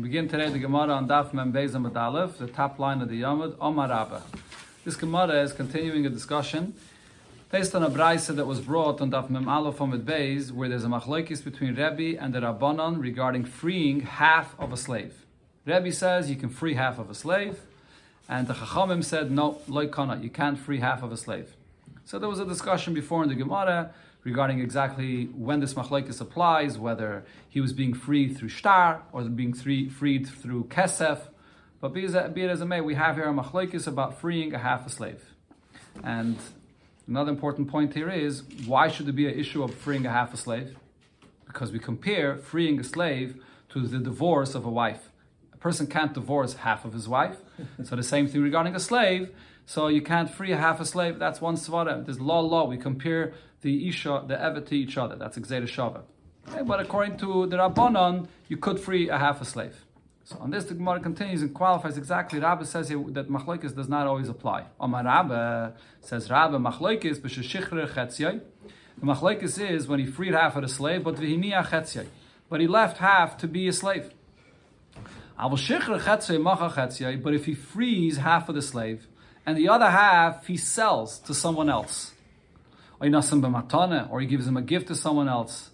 [0.00, 3.20] We begin today the Gemara on Daf Mem Beis Aleph, the top line of the
[3.20, 4.22] Yomud, Omar Rabba.
[4.82, 6.72] This Gemara is continuing a discussion
[7.50, 10.84] based on a brisa that was brought on Daf Mem Aleph Amud Beis, where there's
[10.84, 15.26] a machlokes between Rebbe and the Rabbanon regarding freeing half of a slave.
[15.66, 17.60] Rebbe says you can free half of a slave,
[18.26, 21.54] and the Chachamim said no, loikana, you can't free half of a slave.
[22.06, 23.92] So there was a discussion before in the Gemara
[24.24, 29.54] regarding exactly when this machlekes applies, whether he was being freed through shtar or being
[29.54, 31.20] free, freed through kesef.
[31.80, 34.86] But be, it, as it may, we have here a machlekes about freeing a half
[34.86, 35.24] a slave.
[36.04, 36.36] And
[37.06, 40.34] another important point here is why should there be an issue of freeing a half
[40.34, 40.76] a slave?
[41.46, 45.10] Because we compare freeing a slave to the divorce of a wife.
[45.54, 47.38] A person can't divorce half of his wife.
[47.84, 49.30] so the same thing regarding a slave.
[49.72, 51.20] So you can't free half a slave.
[51.20, 52.04] That's one svara.
[52.04, 52.66] There's law, law.
[52.66, 55.14] We compare the isha, the evet to each other.
[55.14, 56.02] That's exeda shava.
[56.48, 59.84] Okay, but according to the Rabbanon, you could free a half a slave.
[60.24, 62.40] So on this, the Gemara continues and qualifies exactly.
[62.40, 64.64] Rabba says here that machlokes does not always apply.
[64.80, 68.40] Omar Rabba says Rabbi machlokes b'sheshichrer chetziyai.
[68.98, 72.08] The machlokes is when he freed half of the slave, but v'hiniya chetziyai.
[72.48, 74.10] But he left half to be a slave.
[75.38, 75.52] But
[77.34, 79.06] if he frees half of the slave,
[79.50, 82.12] and the other half he sells to someone else,
[83.00, 85.70] or he gives him a gift to someone else.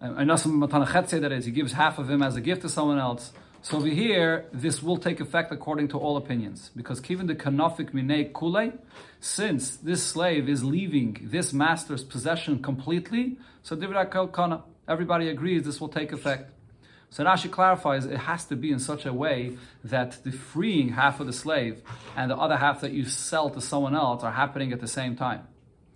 [0.00, 3.32] That is, he gives half of him as a gift to someone else.
[3.60, 6.70] So over here, this will take effect according to all opinions.
[6.74, 8.72] Because given the kanafik minei kule,
[9.20, 13.78] since this slave is leaving this master's possession completely, so
[14.88, 16.50] everybody agrees this will take effect.
[17.16, 21.18] So Rashi clarifies it has to be in such a way that the freeing half
[21.18, 21.80] of the slave
[22.14, 25.16] and the other half that you sell to someone else are happening at the same
[25.16, 25.46] time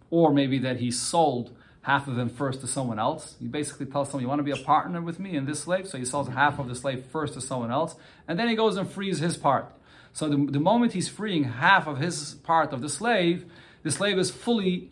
[0.09, 3.37] or maybe that he sold half of them first to someone else.
[3.39, 5.87] He basically tells someone, You want to be a partner with me in this slave?
[5.87, 8.79] So he sells half of the slave first to someone else, and then he goes
[8.79, 9.71] and frees his part.
[10.15, 13.45] So the, the moment he's freeing half of his part of the slave,
[13.83, 14.91] the slave is fully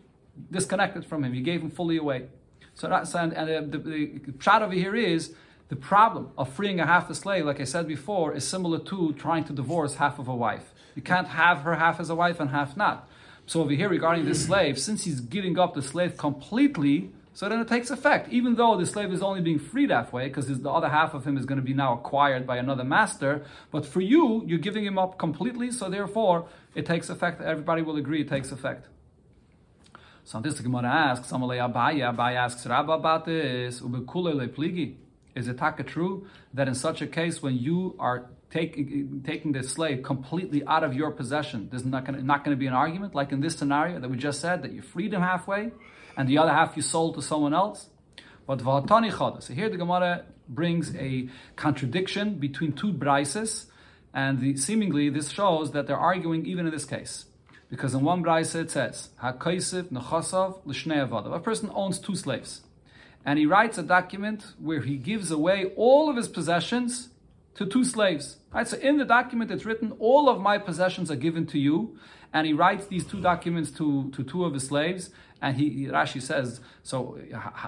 [0.51, 1.33] disconnected from him.
[1.33, 2.27] He gave him fully away.
[2.75, 5.35] So that's and, and the, the, the shot over here is
[5.69, 9.13] the problem of freeing a half a slave, like I said before, is similar to
[9.15, 10.73] trying to divorce half of a wife.
[10.95, 13.09] You can't have her half as a wife and half not.
[13.47, 17.61] So over here regarding the slave, since he's giving up the slave completely, so then
[17.61, 18.31] it takes effect.
[18.31, 21.37] Even though the slave is only being freed halfway, because the other half of him
[21.37, 23.45] is going to be now acquired by another master.
[23.71, 27.41] But for you, you're giving him up completely, so therefore it takes effect.
[27.41, 28.87] Everybody will agree it takes effect.
[30.25, 33.81] So this Gemara asks, Abaye, Abaye asks Rabba about this,
[35.39, 38.19] Is it taka true that in such a case when you are
[38.51, 38.75] take,
[39.25, 42.73] taking the slave completely out of your possession, there's not going not to be an
[42.73, 45.71] argument, like in this scenario that we just said, that you freed him halfway,
[46.17, 47.89] and the other half you sold to someone else.
[48.47, 49.43] But v'hatani chada.
[49.43, 53.67] So here the Gemara brings a contradiction between two brises,
[54.13, 57.27] and the, seemingly this shows that they're arguing even in this case.
[57.71, 61.35] Because in one brisa it says, HaKaisiv nechasav l'shnei avadav.
[61.37, 62.63] A person owns two slaves.
[63.29, 67.11] And he writes a document where he gives away all of his possessions
[67.57, 68.39] to two slaves.
[68.55, 68.67] Right?
[68.67, 71.99] So in the document it's written, all of my possessions are given to you.
[72.33, 75.11] And he writes these two documents to, to two of his slaves.
[75.43, 77.19] And he, Rashi says, so,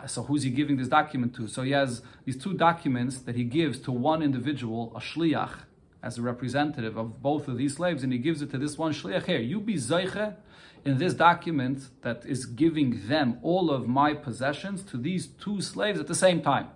[0.07, 1.47] so who's he giving this document to?
[1.47, 5.57] So he has these two documents that he gives to one individual, a shliach,
[6.03, 8.95] as a representative of both of these slaves, and he gives it to this one
[8.95, 9.41] shliach here.
[9.41, 10.37] You be zeiche
[10.85, 16.01] in this document that is giving them all of my possessions to these two slaves
[16.01, 16.69] at the same time.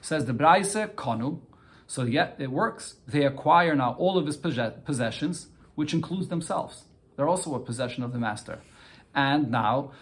[0.00, 1.40] Says the Braise, konu,
[1.86, 2.96] so yet it works.
[3.06, 6.84] They acquire now all of his possessions, which includes themselves.
[7.16, 8.60] They're also a possession of the master.
[9.14, 9.92] And now,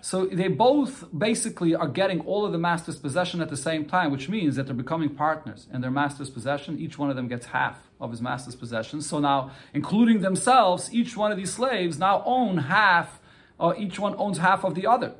[0.00, 4.10] so they both basically are getting all of the master's possession at the same time,
[4.10, 6.78] which means that they're becoming partners in their master's possession.
[6.78, 9.00] Each one of them gets half of his master's possession.
[9.02, 13.20] So now, including themselves, each one of these slaves now own half,
[13.58, 15.14] or each one owns half of the other.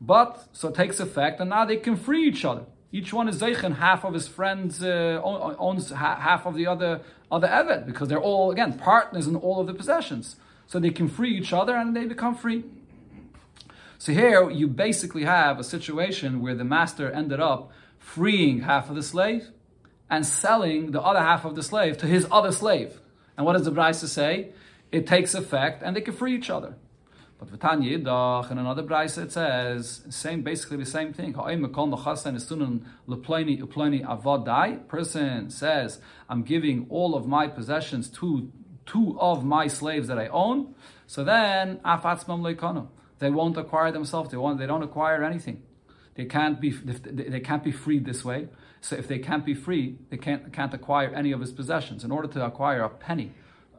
[0.00, 2.64] But, so it takes effect, and now they can free each other.
[2.92, 3.76] Each one is zeichen.
[3.76, 8.50] Half of his friends uh, owns half of the other other evet because they're all
[8.50, 10.36] again partners in all of the possessions.
[10.70, 12.62] So they can free each other and they become free.
[13.98, 18.94] So here you basically have a situation where the master ended up freeing half of
[18.94, 19.48] the slave
[20.08, 23.00] and selling the other half of the slave to his other slave.
[23.36, 24.50] And what does the Braisa say?
[24.92, 26.76] It takes effect and they can free each other.
[27.40, 31.32] But V'tanya Yidach, in another brayse it says, same, basically the same thing.
[34.88, 38.52] Person says, I'm giving all of my possessions to
[38.90, 40.74] two of my slaves that I own.
[41.06, 41.80] So then,
[43.20, 44.30] they won't acquire themselves.
[44.30, 44.58] They won't.
[44.58, 45.62] They don't acquire anything.
[46.14, 48.48] they can't be they can't be freed this way.
[48.80, 52.04] So if they can't be free, they can't can't acquire any of his possessions.
[52.04, 53.32] In order to acquire a penny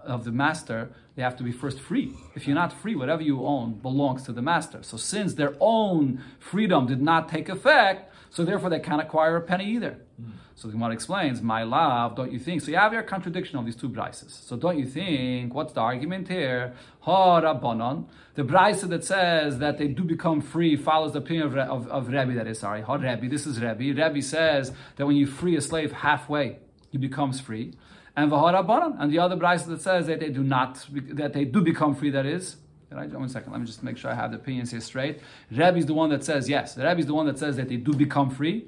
[0.04, 2.14] of the master, they have to be first free.
[2.36, 4.80] If you're not free, whatever you own belongs to the master.
[4.84, 9.42] So since their own freedom did not take effect, so therefore they can't acquire a
[9.42, 9.98] penny either.
[10.20, 10.32] Mm.
[10.56, 12.62] So the Gemara explains, my love, don't you think?
[12.62, 14.32] So you have your contradiction of these two brises.
[14.48, 16.74] So don't you think, what's the argument here?
[17.02, 18.06] Ha Rabbanon.
[18.36, 22.08] The brisa that says that they do become free follows the opinion of, of, of
[22.08, 22.82] Rebbe, that is, sorry.
[22.82, 24.02] Ha Rebbe, this is Rebbe.
[24.02, 27.74] Rebbe says that when you free a slave halfway, he becomes free.
[28.16, 31.62] And Vaharabanan, and the other brisa that says that they do not, that they do
[31.62, 32.58] become free, that is,
[32.92, 33.10] Right?
[33.10, 35.22] One second, let me just make sure I have the opinions here straight.
[35.50, 36.78] Rebbe is the one that says yes.
[36.78, 38.66] Rebbe is the one that says that they do become free.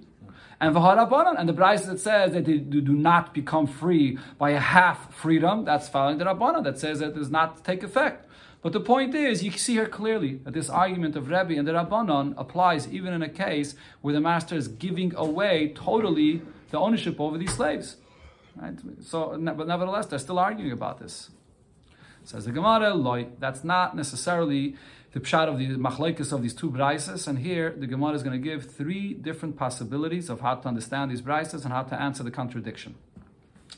[0.61, 4.59] And v'harabanan, and the Bryce that says that they do not become free by a
[4.59, 8.27] half freedom, that's following the Rabbanan that says that does not take effect.
[8.61, 11.73] But the point is, you see here clearly that this argument of Rebbe and the
[11.73, 16.41] Rabbanon applies even in a case where the master is giving away totally
[16.71, 17.97] the ownership over these slaves.
[18.55, 18.79] Right?
[19.01, 21.29] So, but nevertheless, they're still arguing about this.
[22.25, 24.75] Says the Gemara, loy, that's not necessarily
[25.11, 28.39] the pshat of the machlekes of these two brises, and here the Gemara is going
[28.39, 32.23] to give three different possibilities of how to understand these brises and how to answer
[32.23, 32.95] the contradiction.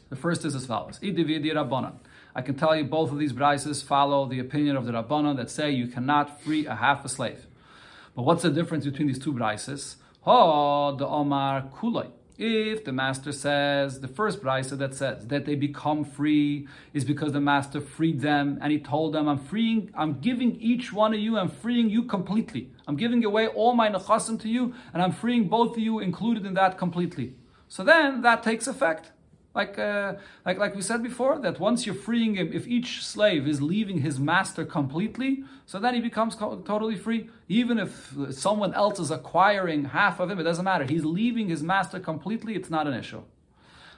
[0.09, 0.99] The first is as follows.
[1.01, 5.49] I can tell you both of these brises follow the opinion of the Rabbanan that
[5.49, 7.47] say you cannot free a half a slave.
[8.15, 9.95] But what's the difference between these two brises?
[10.21, 12.11] Ha the Omar Kulay.
[12.37, 17.31] If the master says, the first brisa that says that they become free is because
[17.31, 21.19] the master freed them and he told them, I'm freeing, I'm giving each one of
[21.19, 22.71] you, I'm freeing you completely.
[22.87, 26.45] I'm giving away all my nechasim to you and I'm freeing both of you included
[26.45, 27.35] in that completely.
[27.69, 29.11] So then that takes effect.
[29.55, 30.15] Like, uh,
[30.45, 34.01] like, like we said before, that once you're freeing him, if each slave is leaving
[34.01, 37.29] his master completely, so then he becomes co- totally free.
[37.47, 40.83] Even if someone else is acquiring half of him, it doesn't matter.
[40.83, 43.21] He's leaving his master completely, it's not an issue.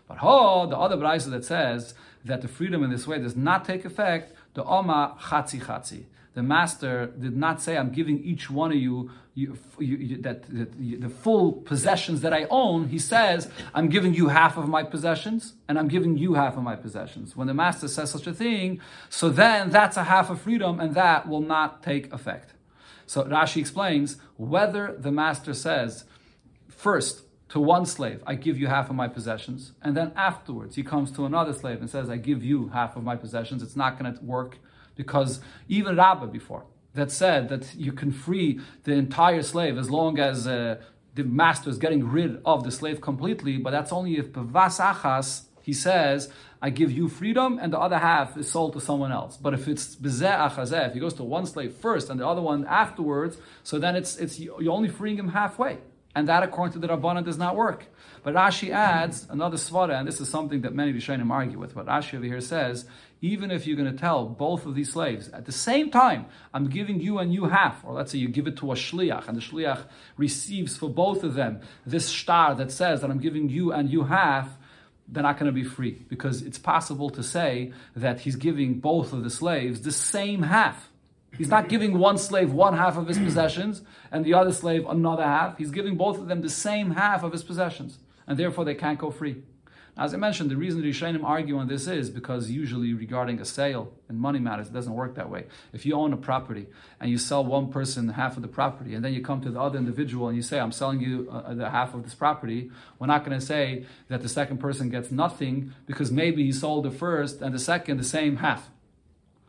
[0.07, 3.65] But ho, the other brisa that says that the freedom in this way does not
[3.65, 6.03] take effect, the oma chatzi chatzi
[6.37, 10.43] the master did not say, I'm giving each one of you, you, you, you that,
[10.55, 12.89] that the full possessions that I own.
[12.89, 16.61] He says, I'm giving you half of my possessions, and I'm giving you half of
[16.61, 17.35] my possessions.
[17.35, 18.79] When the master says such a thing,
[19.09, 22.53] so then that's a half of freedom, and that will not take effect.
[23.07, 26.05] So Rashi explains whether the master says,
[26.69, 30.83] first, to one slave, I give you half of my possessions, and then afterwards he
[30.83, 33.63] comes to another slave and says, I give you half of my possessions.
[33.63, 34.59] It's not going to work
[34.97, 35.39] because
[35.69, 40.47] even Rabbah before that said that you can free the entire slave as long as
[40.47, 40.77] uh,
[41.15, 45.47] the master is getting rid of the slave completely, but that's only if bevas achas
[45.67, 49.35] he says, I give you freedom, and the other half is sold to someone else.
[49.35, 52.65] But if it's bezeh if he goes to one slave first and the other one
[52.65, 55.79] afterwards, so then it's it's you're only freeing him halfway,
[56.15, 57.87] and that according to the rabbanan does not work.
[58.23, 61.75] But Rashi adds another svara, and this is something that many Rishonim argue with.
[61.75, 62.85] What Rashi over here says
[63.21, 66.69] even if you're going to tell both of these slaves at the same time, I'm
[66.69, 69.35] giving you and you half, or let's say you give it to a shliach, and
[69.35, 69.83] the shliach
[70.17, 74.03] receives for both of them this star that says that I'm giving you and you
[74.03, 74.49] half,
[75.07, 79.13] they're not going to be free because it's possible to say that he's giving both
[79.13, 80.89] of the slaves the same half.
[81.37, 83.81] He's not giving one slave one half of his possessions
[84.11, 85.57] and the other slave another half.
[85.57, 88.99] He's giving both of them the same half of his possessions, and therefore they can't
[88.99, 89.43] go free.
[89.97, 93.45] As I mentioned, the reason the Rishonim argue on this is because usually regarding a
[93.45, 95.45] sale and money matters, it doesn't work that way.
[95.73, 96.67] If you own a property
[96.99, 99.59] and you sell one person half of the property, and then you come to the
[99.59, 102.69] other individual and you say, "I'm selling you uh, the half of this property,"
[102.99, 106.85] we're not going to say that the second person gets nothing because maybe he sold
[106.85, 108.69] the first and the second the same half.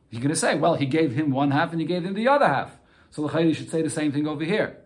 [0.08, 2.28] You're going to say, "Well, he gave him one half and he gave him the
[2.28, 2.78] other half."
[3.10, 4.78] So the Khairi should say the same thing over here.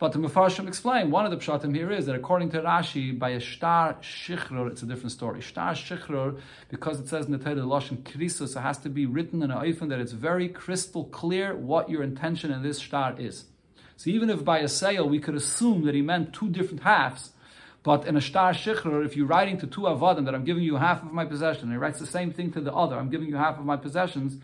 [0.00, 3.30] But the Mefarshim explain, one of the pshatim here is that according to Rashi, by
[3.30, 5.42] a star shichrur, it's a different story.
[5.42, 6.40] Star shichrur,
[6.70, 9.58] because it says in the Torah, Lashon krisus, it has to be written in a
[9.58, 13.44] oifen that it's very crystal clear what your intention in this star is.
[13.98, 17.32] So even if by a sale we could assume that he meant two different halves,
[17.82, 20.76] but in a star shichrur, if you're writing to two avadim that I'm giving you
[20.76, 23.28] half of my possession, and he writes the same thing to the other, I'm giving
[23.28, 24.38] you half of my possessions,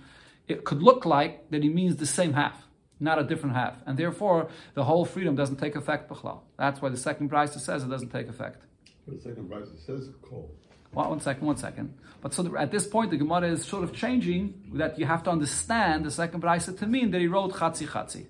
[0.49, 2.66] it could look like that he means the same half
[3.01, 3.77] not a different half.
[3.87, 6.41] And therefore, the whole freedom doesn't take effect, B'chlal.
[6.59, 8.63] That's why the second brisa says it doesn't take effect.
[9.07, 10.51] The second brisa says call.
[10.93, 11.95] Well, one second, one second.
[12.23, 15.23] But so the, at this point, the Gemara is sort of changing that you have
[15.25, 18.25] to understand the second brisa to mean that he wrote chatzi chatzi.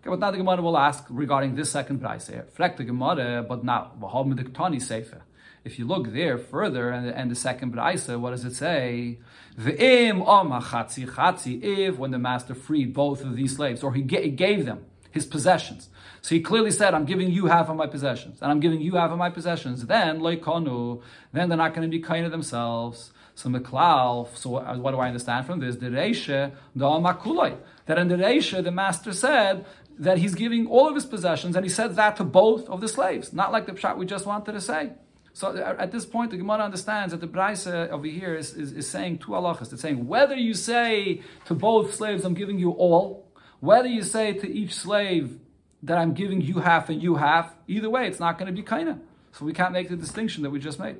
[0.00, 2.46] Okay, but now the Gemara will ask regarding this second brisa here.
[2.56, 5.22] Frek the Gemara, but now, the sefer.
[5.64, 9.18] If you look there further and, and the second brisa, what does it say?
[9.58, 11.62] V'im chatzi chatzi.
[11.62, 15.88] If when the master freed both of these slaves, or he, gave them, his possessions.
[16.22, 18.96] So he clearly said, I'm giving you half of my possessions, and I'm giving you
[18.96, 19.86] half of my possessions.
[19.86, 23.12] Then, loikonu, then they're not going to be kind of themselves.
[23.36, 25.76] So Meklal, so what, do I understand from this?
[25.76, 27.56] The Reisha, the Amakulai.
[27.86, 29.66] That in the Reisha, the master said
[29.98, 32.88] that he's giving all of his possessions, and he said that to both of the
[32.88, 34.92] slaves, not like the pshat we just wanted to say.
[35.34, 38.72] So uh, at this point, the Gemara understands that the Braise over here is, is,
[38.72, 39.72] is saying two halachas.
[39.72, 44.32] It's saying whether you say to both slaves, I'm giving you all, whether you say
[44.32, 45.40] to each slave
[45.82, 48.66] that I'm giving you half and you half, either way, it's not going to be
[48.66, 49.00] kaina.
[49.32, 50.98] So we can't make the distinction that we just made.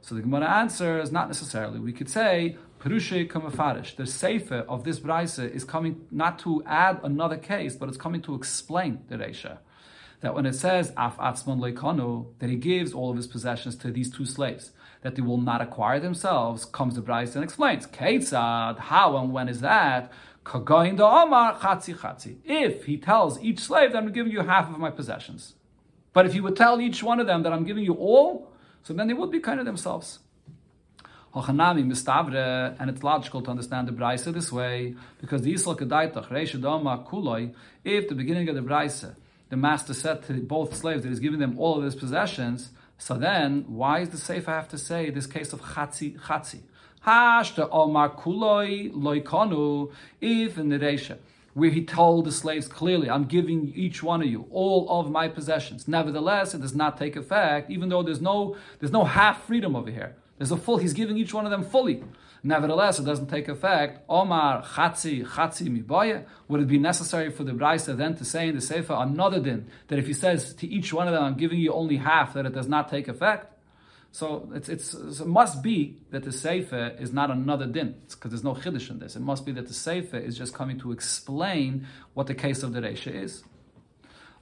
[0.00, 1.80] So the Gemara answers, not necessarily.
[1.80, 3.96] We could say, Perushe kamafarish.
[3.96, 8.22] The sefer of this brisa is coming not to add another case, but it's coming
[8.22, 9.58] to explain the Reisha.
[10.20, 13.90] That when it says, Af atzmon leikanu, that he gives all of his possessions to
[13.90, 14.72] these two slaves,
[15.02, 19.48] that they will not acquire themselves, comes the brisa and explains, Ketzad, how and when
[19.48, 20.12] is that?
[20.44, 22.36] Kagain da Omar, chatzi chatzi.
[22.44, 25.54] If he tells each slave that I'm giving you half of my possessions.
[26.12, 28.92] But if he would tell each one of them that I'm giving you all, so
[28.92, 30.18] then they would be kind of themselves.
[31.34, 36.60] Mistavre, and it's logical to understand the brisa this way because the Yisrael kedaitach reisha
[36.60, 37.54] dama kuloi.
[37.84, 39.14] If the beginning of the brisa,
[39.50, 43.14] the master said to both slaves that he's giving them all of his possessions, so
[43.14, 46.60] then why is the sefer have to say this case of chatzi chatzi?
[47.06, 49.92] Hashta omar kuloi loikonu.
[50.20, 51.18] If in the reisha
[51.54, 55.26] where he told the slaves clearly, I'm giving each one of you all of my
[55.28, 55.88] possessions.
[55.88, 59.90] Nevertheless, it does not take effect, even though there's no there's no half freedom over
[59.90, 60.14] here.
[60.38, 62.02] There's a full, he's giving each one of them fully.
[62.42, 64.04] Nevertheless, it doesn't take effect.
[64.08, 66.24] Omar chatzi chatzi miboye.
[66.48, 69.66] Would it be necessary for the Brisa then to say in the Sefer another din
[69.88, 72.46] that if he says to each one of them, I'm giving you only half, that
[72.46, 73.52] it does not take effect?
[74.12, 78.42] So it's, it's, it must be that the Sefer is not another din, because there's
[78.42, 79.14] no chiddush in this.
[79.16, 82.72] It must be that the Sefer is just coming to explain what the case of
[82.72, 83.44] the Reisha is.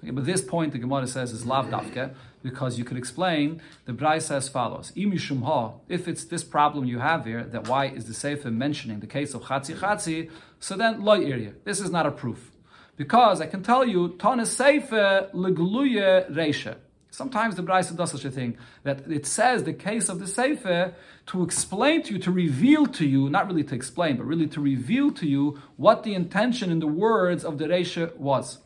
[0.03, 3.93] Okay, but this point the Gemara says is lav dafke, because you could explain the
[3.93, 4.93] Brai as follows.
[4.97, 9.35] If it's this problem you have here, that why is the Sefer mentioning the case
[9.35, 10.31] of chatzi chatzi?
[10.61, 11.55] So then loy area.
[11.65, 12.53] This is not a proof,
[12.97, 16.77] because I can tell you Tana Sefer legluye reisha.
[17.11, 20.95] Sometimes the Braisa does such a thing that it says the case of the Sefer
[21.27, 24.61] to explain to you, to reveal to you, not really to explain, but really to
[24.61, 28.59] reveal to you what the intention in the words of the Reisha was.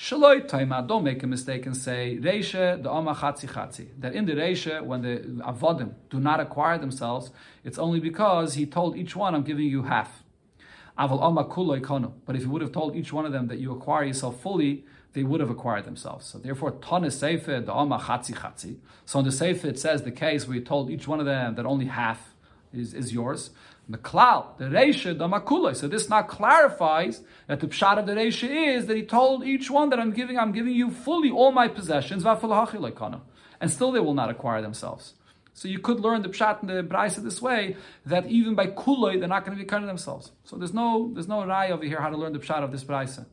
[0.00, 3.88] Shaloi taima, don't make a mistake and say Reisha the Oma Chatzi Chatzi.
[3.98, 7.30] That in the Reisha, when the Avodim do not acquire themselves,
[7.64, 10.22] it's only because he told each one, I'm giving you half.
[10.98, 12.12] Aval Oma Kuloi Kono.
[12.24, 14.86] But if he would have told each one of them that you acquire yourself fully,
[15.12, 16.24] they would have acquired themselves.
[16.24, 18.78] So therefore, Tana Sefer, the Oma Chatzi Chatzi.
[19.04, 21.56] So in the Sefer, it says the case where you told each one of them
[21.56, 22.34] that only half
[22.72, 23.50] is, is yours.
[23.90, 25.74] The cloud, the Reisha, the Makulai.
[25.74, 29.68] So this now clarifies that the pshat of the Reisha is that he told each
[29.68, 34.14] one that I'm giving, I'm giving you fully all my possessions, and still they will
[34.14, 35.14] not acquire themselves.
[35.54, 39.18] So you could learn the pshat in the Braisa this way that even by kuloi
[39.18, 40.30] they're not going to be kind themselves.
[40.44, 42.84] So there's no there's no rai over here how to learn the pshat of this
[42.84, 43.26] Braisa.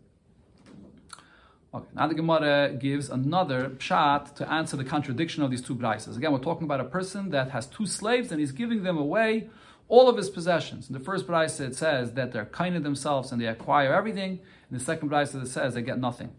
[1.73, 6.17] Okay, now the Gemara gives another pshat to answer the contradiction of these two Braisas.
[6.17, 9.49] Again, we're talking about a person that has two slaves and he's giving them away
[9.89, 10.89] all of his possessions.
[10.89, 14.39] In the first Braisa it says that they're kind of themselves and they acquire everything.
[14.69, 16.31] In the second Braisa it says they get nothing.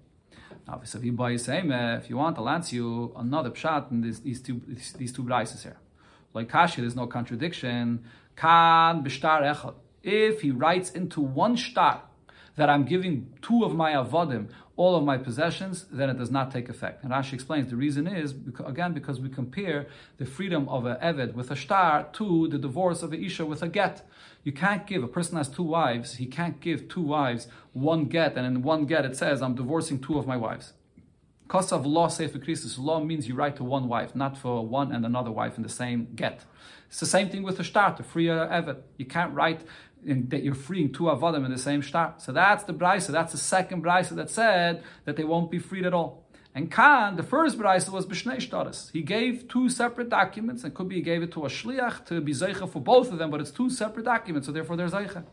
[0.67, 3.91] Now, if you buy the same, uh, if you want, I'll answer you another pshat
[3.91, 4.61] in this, these two
[4.99, 5.79] these two Braisas here.
[6.35, 8.05] Like Kashi, there's no contradiction.
[8.37, 9.75] Kan b'shtar echad.
[10.03, 12.03] If he writes into one shtar
[12.59, 14.49] that I'm giving two of my avodim
[14.79, 17.03] all of my possessions, then it does not take effect.
[17.03, 18.33] And Rashi explains the reason is,
[18.65, 19.89] again, because we compare
[20.19, 23.61] the freedom of a Eved with a star to the divorce of a Isha with
[23.61, 24.07] a get.
[24.45, 28.37] You can't give, a person has two wives, he can't give two wives one get,
[28.37, 30.75] and in one get it says, I'm divorcing two of my wives.
[31.49, 35.05] Kosav law sefer krisus, law means you write to one wife, not for one and
[35.05, 36.45] another wife in the same get.
[36.89, 38.79] It's the same thing with the star, to free uh, a Eved.
[38.97, 39.61] You can't write
[40.05, 42.15] in, that you're freeing two avodim in the same star.
[42.19, 43.09] So that's the brisa.
[43.09, 46.25] That's the second brisa that said that they won't be freed at all.
[46.55, 48.91] And Khan, the first brisa was b'shnei shtaris.
[48.93, 52.21] He gave two separate documents, and could be he gave it to a shliach to
[52.21, 55.25] be zeicha for both of them, but it's two separate documents, so therefore they're zeicha.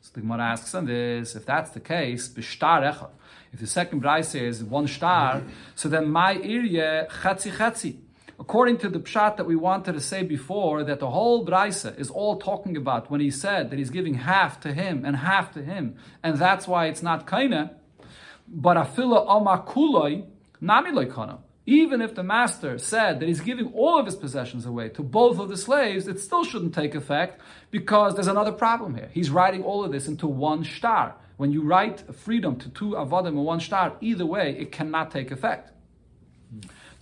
[0.00, 3.10] So the Gemara asks on this, if that's the case, b'shtar echad.
[3.52, 5.42] If the second brisa is one star,
[5.74, 7.96] so then my area chatzi chatzi
[8.40, 12.10] according to the pshat that we wanted to say before, that the whole Braisa is
[12.10, 15.62] all talking about when he said that he's giving half to him and half to
[15.62, 17.70] him, and that's why it's not kaina.
[18.46, 20.26] But afila amakuloi
[20.60, 21.38] nami loikana.
[21.66, 25.38] Even if the master said that he's giving all of his possessions away to both
[25.38, 29.10] of the slaves, it still shouldn't take effect because there's another problem here.
[29.12, 31.14] He's writing all of this into one star.
[31.36, 35.30] When you write freedom to two avodim in one star, either way, it cannot take
[35.30, 35.70] effect.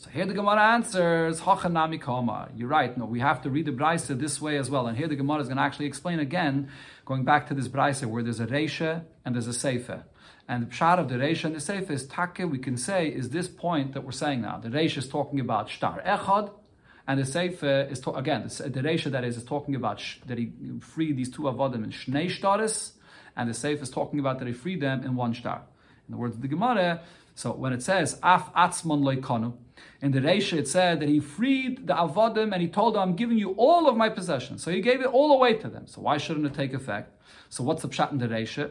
[0.06, 2.50] So here the Gemara answers, Hachanami.
[2.54, 2.96] You're right.
[2.96, 4.86] No, we have to read the Brisa this way as well.
[4.86, 6.70] And here the Gemara is going to actually explain again,
[7.04, 10.04] going back to this Brisa where there's a Reisha and there's a Seifa.
[10.46, 13.30] And the pshat of the Reisha and the Seifa is Take, we can say, is
[13.30, 14.58] this point that we're saying now.
[14.58, 16.52] The Reisha is talking about Shtar Echad,
[17.08, 20.38] and the Seifa is, to, again, the, the that is, is talking about sh, that
[20.38, 22.92] he freed these two Avodim in Shnei Shtaris,
[23.36, 25.62] and the Seifa is talking about that he freed them in one Shtar.
[26.06, 27.00] In the words of the Gemara,
[27.34, 29.54] so when it says Af Atzmon Loikonu,
[30.00, 33.16] in the Reisha it said that he freed the Avodim and he told them, I'm
[33.16, 34.62] giving you all of my possessions.
[34.62, 35.87] So he gave it all away to them.
[35.87, 37.12] So why shouldn't it take effect?
[37.49, 38.71] So what's the pshat in the Reisha?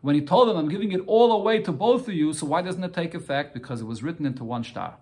[0.00, 2.60] When he told them, I'm giving it all away to both of you, so why
[2.60, 3.54] doesn't it take effect?
[3.54, 4.96] Because it was written into one star.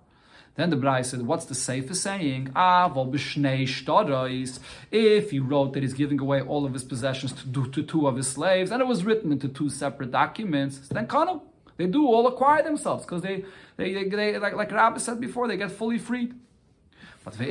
[0.54, 2.52] Then the Brai said, what's the safer saying?
[2.54, 2.92] Ah,
[4.92, 8.16] if he wrote that he's giving away all of his possessions to, to two of
[8.16, 11.40] his slaves, and it was written into two separate documents, then kanu.
[11.76, 13.44] They do all acquire themselves because they,
[13.76, 16.34] they, they, they, like, like Rabbi said before, they get fully freed.
[17.24, 17.38] But.
[17.38, 17.46] But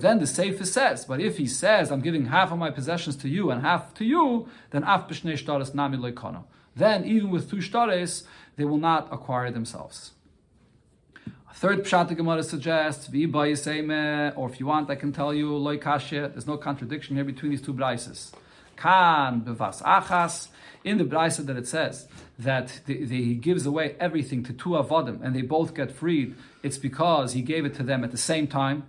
[0.00, 3.28] then the Sefer says, but if he says, I'm giving half of my possessions to
[3.28, 5.08] you and half to you, then af
[5.74, 5.98] nami.
[6.74, 8.24] Then even with two shtaris,
[8.56, 10.12] they will not acquire themselves.
[11.50, 16.32] A third pshat the Gemara suggests, or if you want, I can tell you loikashya.
[16.32, 18.32] There's no contradiction here between these two brises.
[18.76, 20.48] Kan bevas achas
[20.86, 22.06] in the brisa that it says
[22.38, 26.36] that the, the, he gives away everything to two avodim and they both get freed,
[26.62, 28.84] it's because he gave it to them at the same time.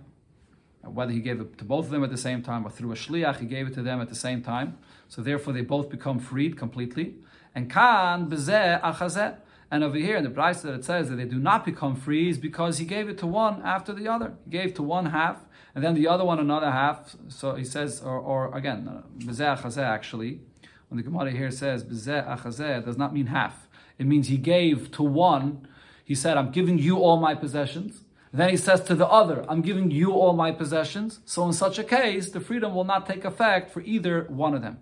[0.82, 2.94] Whether he gave it to both of them at the same time or through a
[2.94, 4.78] shliach, he gave it to them at the same time.
[5.08, 7.16] So therefore, they both become freed completely.
[7.54, 9.36] And kan bezeh achazeh.
[9.70, 12.30] And over here in the brisa that it says that they do not become free
[12.30, 14.34] is because he gave it to one after the other.
[14.44, 15.38] He gave to one half,
[15.74, 17.16] and then the other one another half.
[17.28, 20.40] So he says, or, or again, bezeh achazeh actually.
[20.88, 23.68] When the Gemara here says does not mean half.
[23.98, 25.68] It means he gave to one.
[26.04, 29.62] He said, "I'm giving you all my possessions." Then he says to the other, "I'm
[29.62, 33.24] giving you all my possessions." So in such a case, the freedom will not take
[33.24, 34.78] effect for either one of them.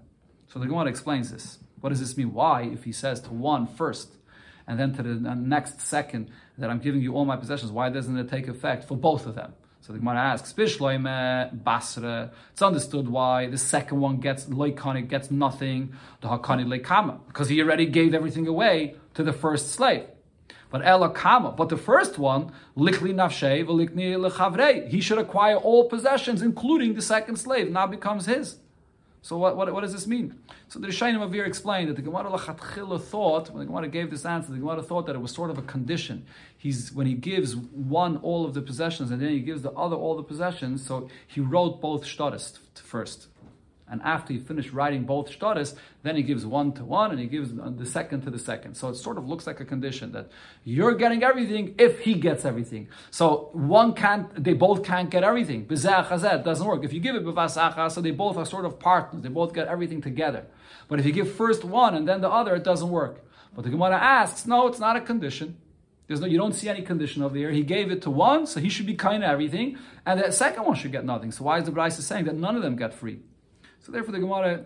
[0.49, 1.59] So the Gemara explains this.
[1.81, 2.33] What does this mean?
[2.33, 4.17] Why, if he says to one first,
[4.67, 8.17] and then to the next second that I'm giving you all my possessions, why doesn't
[8.17, 9.55] it take effect for both of them?
[9.87, 12.33] So the Gemara asks, Bishloime, Basra.
[12.51, 17.63] It's understood why the second one gets loikani, gets nothing, the hakani leikama, because he
[17.63, 20.03] already gave everything away to the first slave.
[20.71, 26.43] But elakama, but the first one, likli nafshei, likni lechavrei, he should acquire all possessions,
[26.43, 28.57] including the second slave, now becomes his.
[29.27, 30.39] So what, what, what does this mean?
[30.69, 34.09] So the Rishayim of here explained that the Gemara Lachatchila thought, when the Gemara gave
[34.09, 36.25] this answer, the Gemara thought that it was sort of a condition.
[36.57, 39.97] He's when he gives one all of the possessions and then he gives the other
[39.97, 43.27] all the possessions, so he wrote both shtaris first.
[43.89, 47.27] And after he finished writing both shtaris, then he gives one to one and he
[47.27, 48.75] gives the second to the second.
[48.75, 50.29] So it sort of looks like a condition that
[50.65, 52.89] you're getting everything if he gets everything.
[53.13, 55.69] So one can't, they both can't get everything.
[55.71, 56.83] It doesn't work.
[56.85, 59.23] If you give it b'vasacha, so they both are sort of partners.
[59.23, 60.47] They both get everything together.
[60.89, 63.25] But if you give first one and then the other, it doesn't work.
[63.55, 65.59] But the Gemara asks, no, it's not a condition.
[66.09, 67.51] There's no, you don't see any condition over here.
[67.51, 70.65] He gave it to one, so he should be kind of everything, and the second
[70.65, 71.33] one should get nothing.
[71.33, 73.21] So why is the Bryce saying that none of them get free?
[73.87, 74.65] So therefore, the Gemara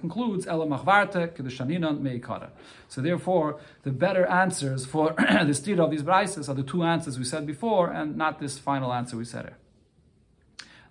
[0.00, 2.48] concludes Ela Machvarte Kedushanina Meikara.
[2.88, 7.18] So therefore, the better answers for the stir of these brises are the two answers
[7.18, 9.58] we said before, and not this final answer we said here.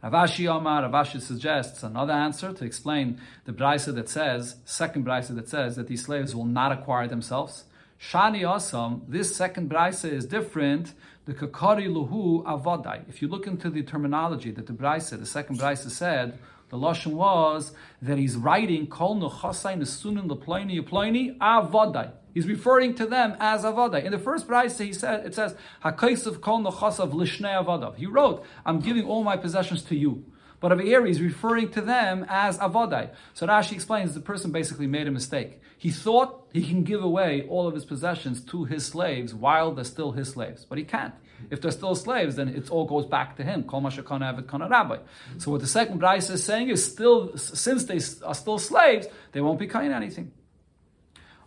[0.04, 5.04] Rav Ashi Omar, Rav Ashi suggests another answer to explain the brisa that says, second
[5.04, 7.64] brisa that says that these slaves will not acquire themselves.
[8.00, 10.94] Shani Asam, this second brisa is different.
[11.26, 13.10] The Kakari Luhu Avodai.
[13.10, 16.38] If you look into the terminology that the brisa, the second brisa said,
[16.74, 22.12] the lashon was that he's writing kol nechasai nesunin leploini yeploini avodai.
[22.34, 24.04] He's referring to them as avadai.
[24.04, 25.56] In the first brayse, he said it says
[25.86, 27.96] hakaisav kol nechasav lishnei avadav.
[27.98, 30.26] He wrote, "I'm giving all my possessions to you."
[30.60, 33.10] But over here, he's referring to them as Avodai.
[33.34, 35.60] So Rashi explains the person basically made a mistake.
[35.78, 39.84] He thought he can give away all of his possessions to his slaves while they're
[39.84, 41.14] still his slaves, but he can't.
[41.50, 43.66] If they're still slaves, then it all goes back to him.
[43.72, 44.98] rabbi.
[45.38, 49.42] So what the second Bryce is saying is still, since they are still slaves, they
[49.42, 50.32] won't be kind anything.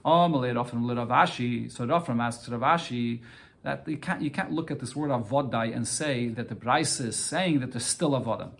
[0.04, 1.70] Oh, Rav Ashi.
[1.70, 3.20] So Rafram asks Rav Ashi
[3.64, 7.00] that you can't, you can't look at this word avodai and say that the Bryce
[7.00, 8.50] is saying that there's still avodim.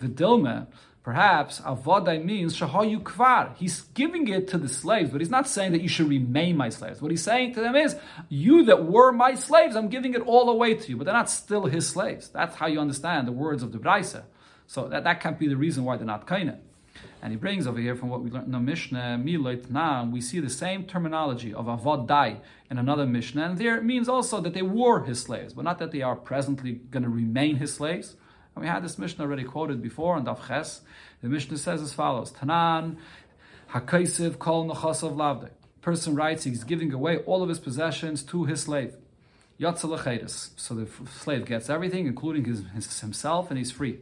[0.00, 0.66] The Dilma,
[1.04, 3.54] Perhaps avodai means shahayu kvar.
[3.56, 6.70] He's giving it to the slaves, but he's not saying that you should remain my
[6.70, 7.02] slaves.
[7.02, 7.94] What he's saying to them is,
[8.30, 11.28] you that were my slaves, I'm giving it all away to you, but they're not
[11.28, 12.28] still his slaves.
[12.28, 14.22] That's how you understand the words of the Braisa.
[14.66, 16.58] So that, that can't be the reason why they're not kaina.
[17.20, 20.22] And he brings over here from what we learned in the Mishnah, Miloit Nam, we
[20.22, 22.36] see the same terminology of avodai Dai
[22.70, 25.78] in another Mishnah, and there it means also that they were his slaves, but not
[25.80, 28.16] that they are presently going to remain his slaves.
[28.54, 30.82] And we had this Mishnah already quoted before on Daf Ches.
[31.22, 32.96] The Mishnah says as follows: Tanan
[33.70, 35.50] Hakaisiv Kol Nachasav Lavde.
[35.80, 38.94] Person writes he's giving away all of his possessions to his slave.
[39.60, 40.50] Yatzalachedis.
[40.56, 40.88] So the
[41.20, 43.98] slave gets everything, including his, his, himself, and he's free.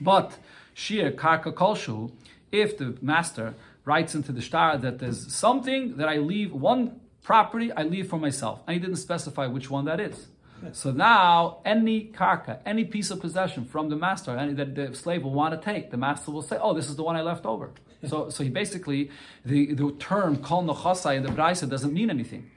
[0.00, 0.38] But
[0.74, 2.12] Shir Karka Kolshu,
[2.50, 7.72] if the master writes into the star that there's something that I leave, one property
[7.72, 10.28] I leave for myself, and he didn't specify which one that is.
[10.72, 15.24] So now, any karka, any piece of possession from the master, any that the slave
[15.24, 17.44] will want to take, the master will say, "Oh, this is the one I left
[17.44, 17.70] over."
[18.06, 19.10] so, so he basically
[19.44, 22.50] the, the term kol nochasai in the brisa doesn't mean anything.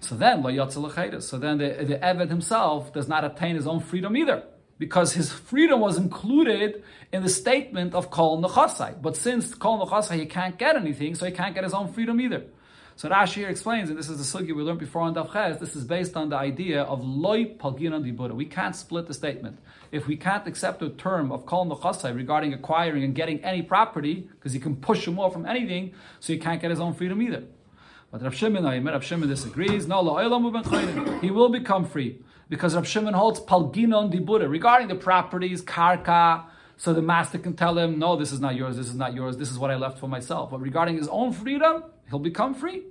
[0.00, 0.68] So then, lo
[1.20, 4.44] So then, the, the eved himself does not attain his own freedom either,
[4.78, 9.02] because his freedom was included in the statement of kol nochasai.
[9.02, 12.20] But since kol nochasai he can't get anything, so he can't get his own freedom
[12.20, 12.44] either.
[12.98, 15.60] So Rashi here explains, and this is the sugi we learned before on Daf Ches,
[15.60, 18.34] this is based on the idea of loy palginan di Buddha.
[18.34, 19.60] We can't split the statement.
[19.92, 24.28] If we can't accept the term of kol nechasai regarding acquiring and getting any property,
[24.32, 27.22] because he can push him off from anything, so he can't get his own freedom
[27.22, 27.44] either.
[28.10, 29.86] But Rav Shimon, Rav Shimon disagrees.
[29.86, 30.00] No,
[31.20, 36.46] he will become free because Rav Shimon holds palginon di Buddha regarding the properties, karka.
[36.78, 39.36] So the master can tell him, no, this is not yours, this is not yours,
[39.36, 40.52] this is what I left for myself.
[40.52, 42.84] But regarding his own freedom, he'll become free.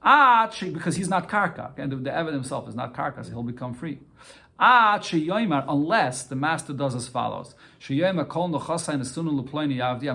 [0.00, 1.76] Ah, because he's not karka.
[1.76, 3.98] And the, Evan himself is not karka, so he'll become free.
[4.60, 7.56] Ah, unless the master does as follows.
[7.88, 7.96] I'm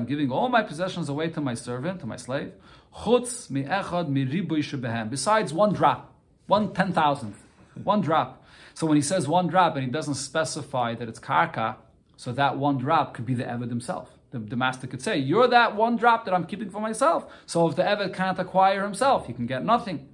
[0.06, 2.54] giving all my possessions away to my servant, to my slave.
[5.10, 6.14] Besides one drop,
[6.48, 7.44] one ten thousandth,
[7.84, 8.42] one drop.
[8.74, 11.76] So when he says one drop and he doesn't specify that it's karka,
[12.18, 14.12] so that one drop could be the Eved himself.
[14.32, 17.32] The, the, master could say, You're that one drop that I'm keeping for myself.
[17.46, 20.10] So if the Eved can't acquire himself, he can get nothing.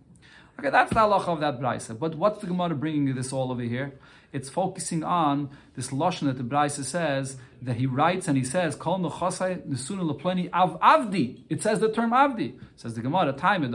[0.59, 1.97] Okay, that's the halacha of that brisa.
[1.97, 3.93] But what's the Gemara bringing this all over here?
[4.31, 8.75] It's focusing on this lashon that the brisa says that he writes and he says,
[8.75, 12.59] "Kol nechasai nesunu lepleni av avdi." It says the term avdi.
[12.75, 13.67] Says the Gemara, "Time So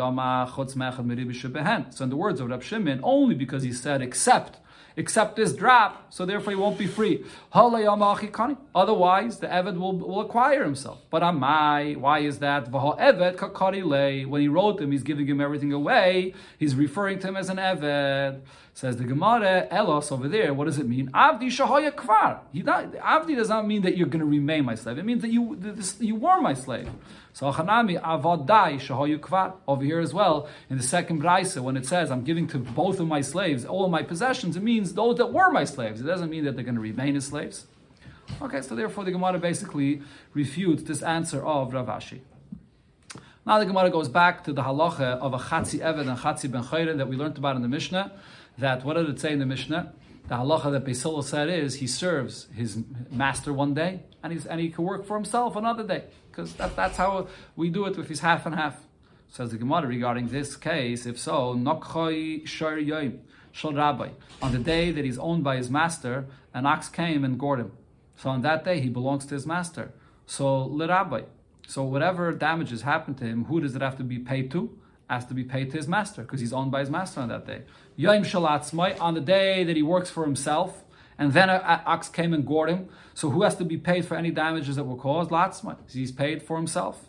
[2.04, 4.60] in the words of Rab Shimon, only because he said except
[4.96, 7.24] except this drop, so therefore he won't be free.
[7.52, 10.98] Otherwise, the Eved will, will acquire himself.
[11.10, 12.70] But Amai, why is that?
[12.70, 16.34] When he wrote him, he's giving him everything away.
[16.58, 18.40] He's referring to him as an Eved.
[18.72, 21.10] Says the Gemara, Elos over there, what does it mean?
[21.12, 22.40] Avdi shahoya kvar.
[22.54, 24.98] Avdi does not mean that you're going to remain my slave.
[24.98, 25.58] It means that you,
[25.98, 26.90] you were my slave.
[27.36, 29.52] So Hanami Avadai Shahoyu Kvar.
[29.68, 32.98] Over here as well, in the second Braisa, when it says, I'm giving to both
[32.98, 36.00] of my slaves all my possessions, it means those that were my slaves.
[36.00, 37.66] It doesn't mean that they're going to remain as slaves.
[38.40, 40.00] Okay, so therefore the Gemara basically
[40.32, 42.20] refutes this answer of Rav Ashi.
[43.44, 46.62] Now the Gemara goes back to the halacha of a Chatzi Eved and Chatzi Ben
[46.64, 48.12] Chayre that we learned about in the Mishnah
[48.56, 49.92] that what did it say in the Mishnah?
[50.28, 54.58] The halacha that Beis Hillel said is he serves his master one day and, and
[54.58, 56.04] he can work for himself another day
[56.36, 58.76] because that, that's how we do it if he's half and half.
[59.28, 61.48] Says the Gemara regarding this case, if so.
[61.48, 61.64] On
[64.52, 67.72] the day that he's owned by his master, an ox came and gored him.
[68.16, 69.92] So on that day he belongs to his master.
[70.26, 71.22] So Rabbi.
[71.66, 74.78] So whatever damages happen to him, who does it have to be paid to?
[75.08, 77.46] has to be paid to his master because he's owned by his master on that
[77.46, 77.62] day.
[79.00, 80.82] On the day that he works for himself,
[81.18, 82.88] and then uh, an ox came and gored him.
[83.14, 85.30] So who has to be paid for any damages that were caused?
[85.30, 85.76] Latzmai.
[85.90, 87.06] He's paid for himself.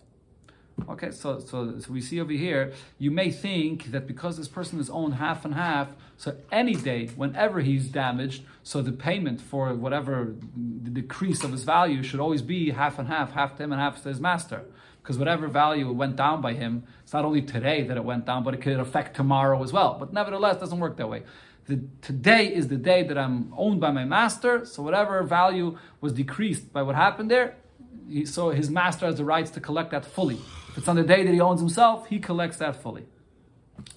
[0.87, 4.79] Okay, so, so, so we see over here, you may think that because this person
[4.79, 9.73] is owned half and half, so any day, whenever he's damaged, so the payment for
[9.73, 13.71] whatever the decrease of his value should always be half and half, half to him
[13.71, 14.65] and half to his master
[15.07, 18.43] because whatever value went down by him, it's not only today that it went down,
[18.43, 19.95] but it could affect tomorrow as well.
[19.97, 21.23] But nevertheless, it doesn't work that way.
[21.67, 26.13] The, today is the day that I'm owned by my master, so whatever value was
[26.13, 27.57] decreased by what happened there,
[28.09, 30.39] he, so his master has the rights to collect that fully.
[30.69, 33.05] If it's on the day that he owns himself, he collects that fully.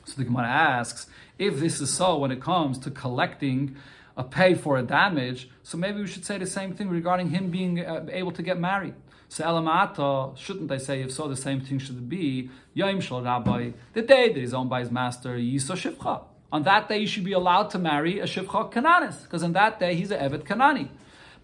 [0.04, 1.06] So the Gemara asks,
[1.38, 3.76] if this is so when it comes to collecting
[4.16, 7.50] a pay for a damage, so maybe we should say the same thing regarding him
[7.50, 8.94] being uh, able to get married.
[9.28, 13.70] So Elamata, shouldn't I say if so, the same thing should be Yom Shal Rabbi,
[13.92, 16.24] the day that he's owned by his master, Yisa Shivcha.
[16.52, 19.78] On that day, he should be allowed to marry a Shivcha Kananis, because on that
[19.78, 20.88] day he's a Evet Kanani.